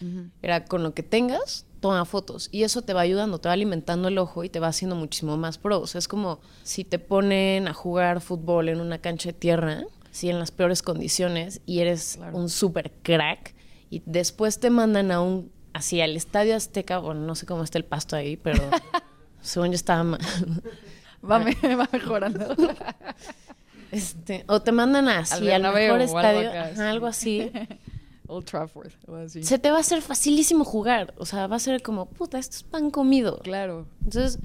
era 0.41 0.65
con 0.65 0.84
lo 0.84 0.93
que 0.93 1.04
tengas, 1.04 1.65
toma 1.80 2.04
fotos. 2.04 2.49
Y 2.51 2.63
eso 2.63 2.82
te 2.82 2.93
va 2.93 2.99
ayudando, 3.01 3.39
te 3.39 3.47
va 3.47 3.54
alimentando 3.54 4.10
el 4.10 4.17
ojo 4.17 4.43
y 4.43 4.49
te 4.49 4.60
va 4.60 4.67
haciendo 4.67 4.95
muchísimo 4.97 5.38
más 5.38 5.58
pro. 5.58 5.80
O 5.80 5.88
sea, 5.88 5.99
es 5.99 6.10
como 6.10 6.41
si 6.63 6.84
te 6.84 6.99
ponen 6.99 7.69
a 7.69 7.73
jugar 7.73 8.19
fútbol 8.19 8.67
en 8.67 8.82
una 8.82 8.97
cancha 8.97 9.30
de 9.30 9.34
tierra, 9.34 9.84
si 10.12 10.30
en 10.30 10.38
las 10.39 10.52
peores 10.52 10.82
condiciones, 10.84 11.62
y 11.65 11.80
eres 11.80 12.15
Claro. 12.17 12.38
un 12.38 12.50
super 12.50 12.91
crack, 13.02 13.56
y 13.89 14.02
después 14.06 14.60
te 14.60 14.69
mandan 14.69 15.12
a 15.12 15.21
un, 15.21 15.52
así 15.74 16.00
al 16.02 16.15
Estadio 16.15 16.56
Azteca, 16.56 17.00
bueno, 17.00 17.21
no 17.21 17.36
sé 17.36 17.45
cómo 17.45 17.63
está 17.63 17.78
el 17.78 17.86
pasto 17.86 18.15
ahí, 18.15 18.38
pero 18.38 18.62
según 19.41 19.69
yo 19.69 19.76
estaba... 19.76 20.17
Va, 21.24 21.39
me- 21.39 21.56
va 21.76 21.89
mejorando. 21.91 22.56
Este, 23.91 24.45
o 24.47 24.62
te 24.62 24.71
mandan 24.71 25.10
así 25.10 25.52
al, 25.52 25.63
mejor 25.63 26.00
algo 26.00 26.04
estadio, 26.17 26.50
ajá, 26.50 26.76
sí. 26.76 26.82
algo 26.82 27.08
así. 27.08 27.52
Old 28.28 28.45
Trafford. 28.45 28.91
o 29.08 29.15
así. 29.15 29.43
se 29.43 29.60
te 29.60 29.69
va 29.69 29.78
a 29.78 29.80
hacer 29.82 30.02
facilísimo 30.02 30.63
jugar. 30.63 31.13
O 31.17 31.26
sea, 31.26 31.47
va 31.47 31.58
a 31.58 31.60
ser 31.60 31.82
como, 31.82 32.06
puta, 32.06 32.39
esto 32.39 32.56
es 32.56 32.63
pan 32.63 32.89
comido. 32.89 33.39
Claro. 33.39 33.88
Entonces, 34.06 34.39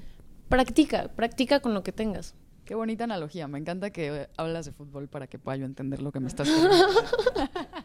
practica, 0.49 1.07
practica 1.15 1.61
con 1.61 1.73
lo 1.73 1.81
que 1.83 1.93
tengas. 1.93 2.35
Qué 2.67 2.75
bonita 2.75 3.05
analogía. 3.05 3.47
Me 3.47 3.57
encanta 3.57 3.91
que 3.91 4.27
hablas 4.35 4.65
de 4.65 4.73
fútbol 4.73 5.07
para 5.07 5.27
que 5.27 5.39
pueda 5.39 5.55
yo 5.55 5.65
entender 5.65 6.01
lo 6.01 6.11
que 6.11 6.19
me 6.19 6.27
estás 6.27 6.47
diciendo. 6.47 6.77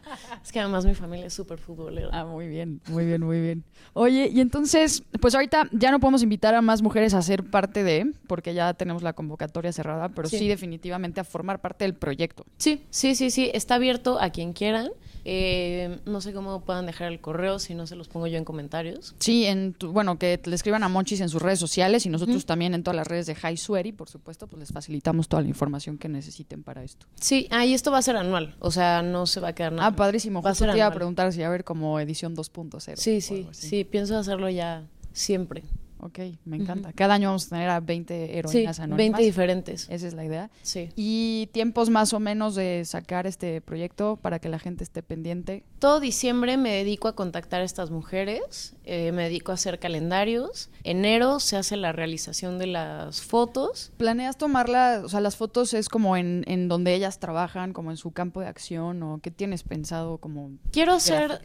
Es 0.43 0.51
que 0.51 0.59
además 0.59 0.85
mi 0.85 0.93
familia 0.95 1.27
es 1.27 1.33
súper 1.33 1.57
futbolera. 1.59 2.09
Ah, 2.11 2.25
muy 2.25 2.47
bien, 2.47 2.81
muy 2.89 3.05
bien, 3.05 3.21
muy 3.23 3.39
bien. 3.41 3.63
Oye, 3.93 4.29
y 4.33 4.39
entonces, 4.41 5.03
pues 5.21 5.35
ahorita 5.35 5.69
ya 5.71 5.91
no 5.91 5.99
podemos 5.99 6.23
invitar 6.23 6.53
a 6.55 6.61
más 6.61 6.81
mujeres 6.81 7.13
a 7.13 7.21
ser 7.21 7.43
parte 7.49 7.83
de, 7.83 8.11
porque 8.27 8.53
ya 8.53 8.73
tenemos 8.73 9.03
la 9.03 9.13
convocatoria 9.13 9.71
cerrada, 9.71 10.09
pero 10.09 10.27
sí, 10.29 10.39
Sí. 10.39 10.47
definitivamente 10.47 11.19
a 11.21 11.23
formar 11.23 11.61
parte 11.61 11.85
del 11.85 11.93
proyecto. 11.95 12.45
Sí, 12.57 12.83
sí, 12.89 13.15
sí, 13.15 13.29
sí. 13.31 13.49
Está 13.53 13.75
abierto 13.75 14.19
a 14.19 14.29
quien 14.31 14.53
quieran. 14.53 14.89
Eh, 15.25 15.99
no 16.05 16.19
sé 16.19 16.33
cómo 16.33 16.65
puedan 16.65 16.85
dejar 16.85 17.09
el 17.09 17.21
correo, 17.21 17.57
si 17.57 17.73
no 17.75 17.87
se 17.87 17.95
los 17.95 18.09
pongo 18.09 18.27
yo 18.27 18.37
en 18.37 18.43
comentarios. 18.43 19.15
Sí, 19.19 19.45
en 19.45 19.73
tu- 19.73 19.93
bueno, 19.93 20.19
que 20.19 20.37
le 20.43 20.53
escriban 20.55 20.83
a 20.83 20.89
Monchis 20.89 21.21
en 21.21 21.29
sus 21.29 21.41
redes 21.41 21.59
sociales 21.59 22.05
y 22.05 22.09
nosotros 22.09 22.45
también 22.45 22.73
en 22.73 22.83
todas 22.83 22.97
las 22.97 23.07
redes 23.07 23.25
de 23.27 23.35
High 23.35 23.55
Sweaty, 23.55 23.93
por 23.93 24.09
supuesto, 24.09 24.47
pues 24.47 24.59
les 24.59 24.73
facilitamos 24.73 25.29
toda 25.29 25.41
la 25.41 25.47
información 25.47 25.97
que 25.97 26.09
necesiten 26.09 26.61
para 26.61 26.83
esto. 26.83 27.05
Sí, 27.21 27.47
ah, 27.51 27.65
y 27.65 27.73
esto 27.73 27.89
va 27.89 27.99
a 27.99 28.01
ser 28.01 28.17
anual. 28.17 28.55
O 28.59 28.69
sea, 28.71 29.01
no 29.01 29.25
se 29.25 29.39
va 29.39 29.49
a 29.49 29.53
quedar 29.55 29.71
nada. 29.71 29.87
Ah, 29.87 29.92
padrísimo. 29.95 30.41
Va 30.41 30.51
Justo 30.51 30.65
te 30.65 30.77
iba 30.77 30.87
a 30.87 30.91
preguntar 30.93 31.31
si 31.33 31.43
a 31.43 31.47
haber 31.47 31.63
como 31.63 31.99
edición 31.99 32.35
2.0. 32.35 32.95
Sí, 32.97 33.21
sí, 33.21 33.47
sí. 33.51 33.83
Pienso 33.83 34.17
hacerlo 34.17 34.49
ya 34.49 34.83
siempre. 35.11 35.63
Ok, 36.05 36.19
me 36.45 36.57
encanta. 36.57 36.91
Cada 36.93 37.13
año 37.13 37.29
vamos 37.29 37.45
a 37.47 37.49
tener 37.49 37.69
a 37.69 37.79
20 37.79 38.13
Sí, 38.27 38.31
heroínas 38.37 38.77
20 38.79 38.81
anónimas. 38.83 39.21
diferentes. 39.21 39.87
Esa 39.89 40.07
es 40.07 40.13
la 40.13 40.25
idea. 40.25 40.49
Sí. 40.61 40.89
Y 40.95 41.47
tiempos 41.53 41.89
más 41.89 42.11
o 42.13 42.19
menos 42.19 42.55
de 42.55 42.83
sacar 42.85 43.25
este 43.25 43.61
proyecto 43.61 44.17
para 44.21 44.39
que 44.39 44.49
la 44.49 44.59
gente 44.59 44.83
esté 44.83 45.01
pendiente. 45.01 45.63
Todo 45.79 45.99
diciembre 45.99 46.57
me 46.57 46.71
dedico 46.71 47.07
a 47.07 47.15
contactar 47.15 47.61
a 47.61 47.63
estas 47.63 47.89
mujeres, 47.89 48.75
eh, 48.83 49.11
me 49.13 49.23
dedico 49.23 49.51
a 49.51 49.55
hacer 49.55 49.79
calendarios. 49.79 50.69
Enero 50.83 51.39
se 51.39 51.55
hace 51.55 51.77
la 51.77 51.93
realización 51.93 52.59
de 52.59 52.67
las 52.67 53.21
fotos. 53.21 53.91
¿Planeas 53.97 54.37
tomarla, 54.37 55.01
o 55.05 55.09
sea, 55.09 55.21
las 55.21 55.37
fotos 55.37 55.73
es 55.73 55.87
como 55.87 56.17
en, 56.17 56.43
en 56.47 56.67
donde 56.67 56.93
ellas 56.93 57.19
trabajan, 57.19 57.71
como 57.71 57.91
en 57.91 57.97
su 57.97 58.11
campo 58.11 58.41
de 58.41 58.47
acción 58.47 59.01
o 59.03 59.19
qué 59.21 59.31
tienes 59.31 59.63
pensado 59.63 60.17
como 60.17 60.51
Quiero 60.71 60.93
hacer 60.93 61.39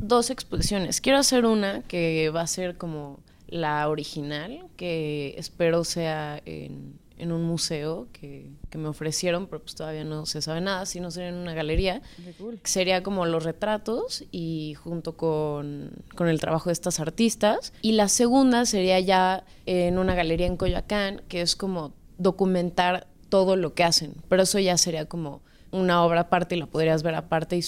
dos 0.00 0.30
exposiciones. 0.30 1.00
Quiero 1.00 1.18
hacer 1.18 1.46
una 1.46 1.82
que 1.82 2.30
va 2.30 2.40
a 2.42 2.46
ser 2.46 2.76
como 2.76 3.20
la 3.50 3.88
original, 3.88 4.66
que 4.76 5.34
espero 5.36 5.84
sea 5.84 6.40
en, 6.44 6.98
en 7.20 7.32
un 7.32 7.42
museo 7.42 8.08
que, 8.12 8.50
que 8.70 8.78
me 8.78 8.88
ofrecieron, 8.88 9.46
pero 9.46 9.60
pues 9.62 9.74
todavía 9.74 10.04
no 10.04 10.24
se 10.24 10.40
sabe 10.40 10.60
nada, 10.60 10.86
sino 10.86 11.10
sería 11.10 11.28
en 11.28 11.34
una 11.34 11.52
galería. 11.52 12.00
Cool. 12.38 12.60
Sería 12.64 13.02
como 13.02 13.26
los 13.26 13.44
retratos 13.44 14.24
y 14.30 14.74
junto 14.82 15.16
con, 15.16 15.92
con 16.14 16.28
el 16.28 16.40
trabajo 16.40 16.70
de 16.70 16.72
estas 16.72 16.98
artistas. 16.98 17.72
Y 17.82 17.92
la 17.92 18.08
segunda 18.08 18.64
sería 18.64 18.98
ya 19.00 19.44
en 19.66 19.98
una 19.98 20.14
galería 20.14 20.46
en 20.46 20.56
Coyoacán, 20.56 21.22
que 21.28 21.42
es 21.42 21.56
como 21.56 21.92
documentar 22.16 23.06
todo 23.28 23.56
lo 23.56 23.74
que 23.74 23.84
hacen. 23.84 24.14
Pero 24.28 24.42
eso 24.42 24.58
ya 24.58 24.78
sería 24.78 25.04
como 25.06 25.42
una 25.72 26.02
obra 26.04 26.22
aparte 26.22 26.56
y 26.56 26.58
la 26.58 26.66
podrías 26.66 27.02
ver 27.02 27.14
aparte 27.14 27.56
y. 27.56 27.62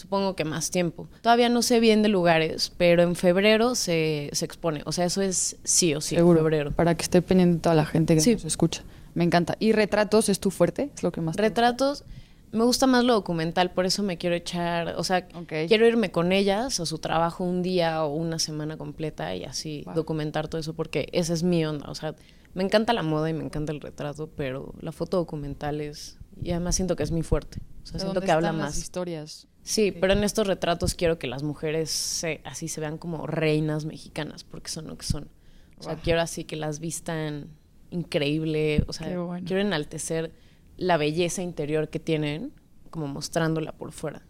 supongo 0.00 0.34
que 0.36 0.44
más 0.44 0.70
tiempo. 0.70 1.08
Todavía 1.22 1.48
no 1.48 1.62
sé 1.62 1.78
bien 1.80 2.02
de 2.02 2.08
lugares, 2.08 2.72
pero 2.76 3.02
en 3.02 3.14
febrero 3.16 3.74
se, 3.74 4.30
se 4.32 4.44
expone. 4.44 4.82
O 4.86 4.92
sea, 4.92 5.04
eso 5.04 5.22
es 5.22 5.56
sí 5.64 5.94
o 5.94 6.00
sí, 6.00 6.14
en 6.16 6.20
Seguro. 6.20 6.40
febrero. 6.40 6.72
Para 6.72 6.96
que 6.96 7.02
esté 7.02 7.22
pendiente 7.22 7.60
toda 7.60 7.74
la 7.74 7.86
gente 7.86 8.14
que 8.14 8.20
Sí. 8.20 8.34
nos 8.34 8.44
escucha. 8.44 8.82
Me 9.14 9.24
encanta. 9.24 9.56
¿Y 9.58 9.72
retratos 9.72 10.28
es 10.28 10.38
tu 10.40 10.50
fuerte? 10.50 10.90
¿Es 10.94 11.02
lo 11.02 11.10
que 11.12 11.20
más 11.20 11.36
te? 11.36 11.42
Retratos, 11.42 12.04
me 12.52 12.64
gusta 12.64 12.86
más 12.86 13.04
lo 13.04 13.14
documental, 13.14 13.70
por 13.72 13.86
eso 13.86 14.02
me 14.02 14.18
quiero 14.18 14.34
echar, 14.34 14.94
o 14.96 15.04
sea, 15.04 15.26
quiero 15.28 15.86
irme 15.86 16.10
con 16.10 16.32
ellas 16.32 16.80
a 16.80 16.86
su 16.86 16.98
trabajo 16.98 17.44
un 17.44 17.62
día 17.62 18.04
o 18.04 18.14
una 18.14 18.38
semana 18.38 18.76
completa 18.76 19.34
y 19.36 19.44
así 19.44 19.82
Wow. 19.86 19.94
documentar 19.94 20.48
todo 20.48 20.60
eso, 20.60 20.74
porque 20.74 21.08
esa 21.12 21.32
es 21.32 21.42
mi 21.42 21.64
onda, 21.64 21.88
o 21.90 21.94
sea, 21.94 22.14
me 22.54 22.64
encanta 22.64 22.92
la 22.92 23.02
moda 23.02 23.30
y 23.30 23.32
me 23.34 23.44
encanta 23.44 23.72
el 23.72 23.80
retrato, 23.80 24.28
pero 24.28 24.74
la 24.80 24.90
foto 24.92 25.16
documental 25.18 25.80
es, 25.80 26.18
y 26.42 26.50
además 26.50 26.74
siento 26.74 26.96
que 26.96 27.04
es 27.04 27.12
mi 27.12 27.22
fuerte, 27.22 27.60
o 27.82 27.86
sea, 27.86 27.98
¿De 27.98 28.00
siento 28.00 28.20
que 28.20 28.30
habla 28.32 28.52
las 28.52 28.60
más. 28.60 28.78
historias. 28.78 29.46
Sí, 29.62 29.92
pero 29.92 30.14
en 30.14 30.24
estos 30.24 30.46
retratos 30.46 30.94
quiero 30.94 31.18
que 31.18 31.26
las 31.28 31.42
mujeres 31.42 31.90
se, 31.90 32.40
así 32.44 32.66
se 32.66 32.80
vean 32.80 32.98
como 32.98 33.26
reinas 33.26 33.84
mexicanas, 33.84 34.42
porque 34.42 34.70
son 34.70 34.86
lo 34.88 34.96
que 34.96 35.04
son. 35.06 35.28
O 35.78 35.82
sea, 35.82 35.94
Wow. 35.94 36.02
quiero 36.02 36.20
así 36.22 36.44
que 36.44 36.56
las 36.56 36.80
vistan 36.80 37.50
increíble, 37.90 38.84
o 38.88 38.92
sea, 38.92 39.16
bueno. 39.20 39.46
quiero 39.46 39.60
enaltecer 39.62 40.32
la 40.80 40.96
belleza 40.96 41.42
interior 41.42 41.88
que 41.90 42.00
tienen, 42.00 42.52
como 42.90 43.06
mostrándola 43.06 43.70
por 43.72 43.92
fuera. 43.92 44.22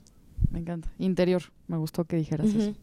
Me 0.50 0.58
encanta. 0.58 0.90
Interior. 0.98 1.42
Me 1.68 1.76
gustó 1.78 2.04
que 2.04 2.16
dijeras 2.16 2.48
eso. 2.48 2.74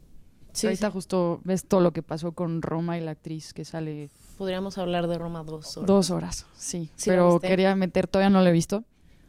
Sí, 0.54 0.66
Ahorita 0.68 0.88
sí. 0.88 0.94
justo 0.94 1.42
ves 1.44 1.66
todo 1.66 1.82
lo 1.82 1.92
que 1.94 2.02
pasó 2.02 2.32
con 2.32 2.64
Roma 2.64 2.98
y 2.98 3.02
la 3.02 3.12
actriz 3.12 3.54
que 3.54 3.64
sale 3.66 4.10
Podríamos 4.40 4.78
hablar 4.80 5.08
de 5.08 5.18
Roma 5.20 5.44
dos 5.44 5.78
horas. 5.78 5.88
dos 5.88 6.10
horas. 6.10 6.46
Sí, 6.56 6.90
¿Sí 6.96 7.10
la 7.10 7.16
pero 7.18 7.40
quería 7.40 7.76
meter, 7.76 8.08
todavía 8.08 8.30
no 8.32 8.42
la 8.42 8.50
he 8.50 8.54
visto. 8.54 8.84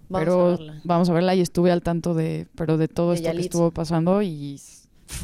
Vamos 0.09 0.25
pero 0.25 0.41
a 0.41 0.51
verla. 0.51 0.81
vamos 0.85 1.11
a 1.11 1.13
verla 1.13 1.35
y 1.35 1.41
estuve 1.43 1.71
al 1.71 1.83
tanto 1.83 2.15
de, 2.15 2.47
pero 2.55 2.79
de 2.79 2.89
todo 2.89 3.11
De 3.11 3.17
esto 3.17 3.33
que 3.33 3.41
estuvo 3.41 3.71
pasando 3.73 4.23
y 4.23 4.59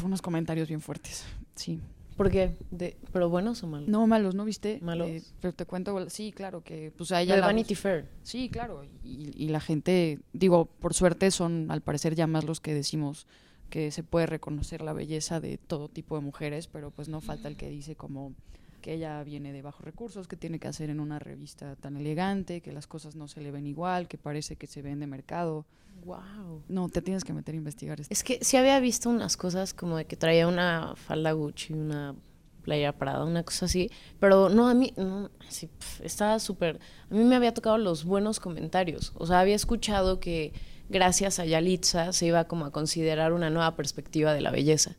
unos 0.03 0.21
comentarios 0.21 0.67
bien 0.67 0.81
fuertes. 0.81 1.23
Sí. 1.55 1.79
¿Por 2.15 2.31
qué? 2.31 2.55
De, 2.71 2.97
¿Pero 3.11 3.29
buenos 3.29 3.61
o 3.63 3.67
malos? 3.67 3.89
No, 3.89 4.07
malos, 4.07 4.35
¿no 4.35 4.45
viste? 4.45 4.79
¿Malos? 4.81 5.07
Eh, 5.09 5.23
pero 5.41 5.53
te 5.53 5.65
cuento, 5.65 6.09
sí, 6.09 6.31
claro, 6.31 6.63
que 6.63 6.91
pues 6.95 7.11
a 7.11 7.21
ella 7.21 7.35
de 7.35 7.41
Vanity 7.41 7.75
Fair. 7.75 8.07
Sí, 8.23 8.49
claro. 8.49 8.83
Y, 9.03 9.31
y 9.35 9.49
la 9.49 9.59
gente, 9.59 10.19
digo, 10.31 10.65
por 10.65 10.93
suerte 10.93 11.29
son 11.31 11.69
al 11.69 11.81
parecer 11.81 12.15
ya 12.15 12.27
más 12.27 12.45
los 12.45 12.61
que 12.61 12.73
decimos 12.73 13.27
que 13.69 13.91
se 13.91 14.03
puede 14.03 14.25
reconocer 14.27 14.81
la 14.81 14.93
belleza 14.93 15.39
de 15.39 15.57
todo 15.57 15.89
tipo 15.89 16.15
de 16.15 16.21
mujeres, 16.21 16.67
pero 16.67 16.91
pues 16.91 17.09
no 17.09 17.21
falta 17.21 17.47
el 17.47 17.57
que 17.57 17.69
dice 17.69 17.95
como 17.95 18.33
que 18.81 18.93
ella 18.93 19.23
viene 19.23 19.51
de 19.51 19.63
bajos 19.63 19.83
recursos, 19.83 20.27
que 20.27 20.37
tiene 20.37 20.59
que 20.59 20.67
hacer 20.67 20.89
en 20.91 20.99
una 20.99 21.17
revista 21.17 21.75
tan 21.75 21.97
elegante, 21.97 22.61
que 22.61 22.71
las 22.71 22.85
cosas 22.85 23.15
no 23.15 23.27
se 23.27 23.41
le 23.41 23.49
ven 23.51 23.65
igual, 23.65 24.07
que 24.07 24.17
parece 24.17 24.55
que 24.55 24.67
se 24.67 24.81
ven 24.81 24.99
de 24.99 25.07
mercado. 25.07 25.65
Wow. 26.05 26.63
No, 26.67 26.87
te 26.87 27.01
tienes 27.01 27.23
que 27.23 27.33
meter 27.33 27.55
a 27.55 27.57
investigar 27.57 27.99
esto. 27.99 28.13
Es 28.13 28.23
que 28.23 28.37
sí 28.41 28.57
había 28.57 28.79
visto 28.79 29.09
unas 29.09 29.37
cosas 29.37 29.73
como 29.73 29.97
de 29.97 30.05
que 30.05 30.15
traía 30.15 30.47
una 30.47 30.93
falda 30.95 31.31
Gucci, 31.31 31.73
una 31.73 32.15
playa 32.61 32.93
Prada, 32.93 33.25
una 33.25 33.43
cosa 33.43 33.65
así, 33.65 33.91
pero 34.19 34.49
no, 34.49 34.67
a 34.67 34.73
mí, 34.73 34.93
no, 34.97 35.29
sí, 35.49 35.67
pf, 35.67 36.05
estaba 36.05 36.39
súper, 36.39 36.79
a 37.09 37.13
mí 37.13 37.23
me 37.23 37.35
había 37.35 37.53
tocado 37.53 37.77
los 37.77 38.03
buenos 38.05 38.39
comentarios, 38.39 39.13
o 39.15 39.27
sea, 39.27 39.39
había 39.39 39.55
escuchado 39.55 40.19
que 40.19 40.51
gracias 40.89 41.39
a 41.39 41.45
Yalitza 41.45 42.11
se 42.11 42.25
iba 42.25 42.45
como 42.45 42.65
a 42.65 42.71
considerar 42.71 43.33
una 43.33 43.51
nueva 43.51 43.75
perspectiva 43.75 44.33
de 44.33 44.41
la 44.41 44.49
belleza, 44.49 44.95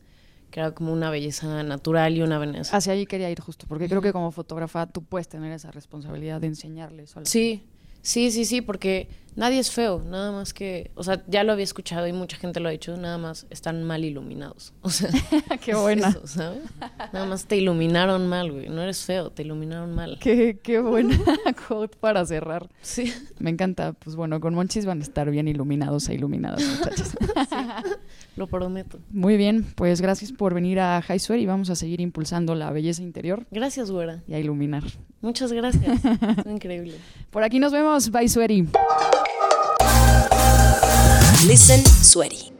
que 0.49 0.61
era 0.61 0.71
como 0.71 0.93
una 0.93 1.09
belleza 1.09 1.61
natural 1.63 2.15
y 2.15 2.21
una 2.21 2.39
belleza... 2.39 2.75
Hacia 2.75 2.93
ahí 2.93 3.05
quería 3.05 3.29
ir 3.29 3.41
justo, 3.41 3.65
porque 3.67 3.89
creo 3.89 4.01
que 4.01 4.13
como 4.13 4.31
fotógrafa 4.31 4.87
tú 4.87 5.03
puedes 5.03 5.27
tener 5.27 5.51
esa 5.51 5.69
responsabilidad 5.69 6.39
de 6.39 6.47
enseñarles. 6.47 7.17
a 7.17 7.19
la 7.19 7.25
Sí, 7.25 7.65
sí, 8.01 8.31
sí, 8.31 8.45
sí, 8.45 8.61
porque 8.61 9.07
nadie 9.35 9.59
es 9.59 9.69
feo, 9.71 10.03
nada 10.03 10.31
más 10.31 10.53
que, 10.53 10.89
o 10.95 11.03
sea, 11.03 11.23
ya 11.27 11.43
lo 11.43 11.53
había 11.53 11.63
escuchado 11.63 12.07
y 12.07 12.13
mucha 12.13 12.37
gente 12.37 12.59
lo 12.59 12.69
ha 12.69 12.71
dicho, 12.71 12.97
nada 12.97 13.17
más 13.17 13.45
están 13.51 13.83
mal 13.83 14.03
iluminados, 14.03 14.73
o 14.81 14.89
sea... 14.89 15.09
Qué 15.63 15.71
es 15.71 15.77
buena. 15.77 16.09
eso, 16.09 16.25
¿sabes? 16.25 16.63
Nada 17.13 17.25
más 17.25 17.45
te 17.45 17.57
iluminaron 17.57 18.27
mal, 18.27 18.51
güey. 18.51 18.69
No 18.69 18.81
eres 18.81 19.03
feo, 19.03 19.29
te 19.29 19.43
iluminaron 19.43 19.93
mal. 19.93 20.17
Qué, 20.19 20.59
qué 20.61 20.79
buena 20.79 21.17
quote 21.67 21.97
para 21.97 22.25
cerrar. 22.25 22.69
Sí. 22.81 23.13
Me 23.39 23.49
encanta. 23.49 23.93
Pues 23.93 24.15
bueno, 24.15 24.39
con 24.39 24.53
Monchis 24.55 24.85
van 24.85 24.99
a 24.99 25.03
estar 25.03 25.29
bien 25.29 25.47
iluminados 25.47 26.09
e 26.09 26.15
iluminadas, 26.15 26.63
muchachas. 26.63 27.15
Lo 28.37 28.47
prometo. 28.47 28.99
Muy 29.11 29.35
bien, 29.35 29.65
pues 29.75 29.99
gracias 29.99 30.31
por 30.31 30.53
venir 30.53 30.79
a 30.79 31.01
High 31.01 31.19
Swear 31.19 31.39
y 31.39 31.45
vamos 31.45 31.69
a 31.69 31.75
seguir 31.75 31.99
impulsando 32.01 32.55
la 32.55 32.71
belleza 32.71 33.01
interior 33.01 33.45
Gracias, 33.51 33.91
güera. 33.91 34.23
y 34.27 34.33
a 34.35 34.39
iluminar. 34.39 34.83
Muchas 35.21 35.51
gracias. 35.51 35.99
Increíble. 36.45 36.93
Por 37.31 37.43
aquí 37.43 37.59
nos 37.59 37.71
vemos. 37.73 38.11
Bye, 38.11 38.29
Sweaty. 38.29 38.67
Listen 41.47 41.83
Sweaty. 41.85 42.56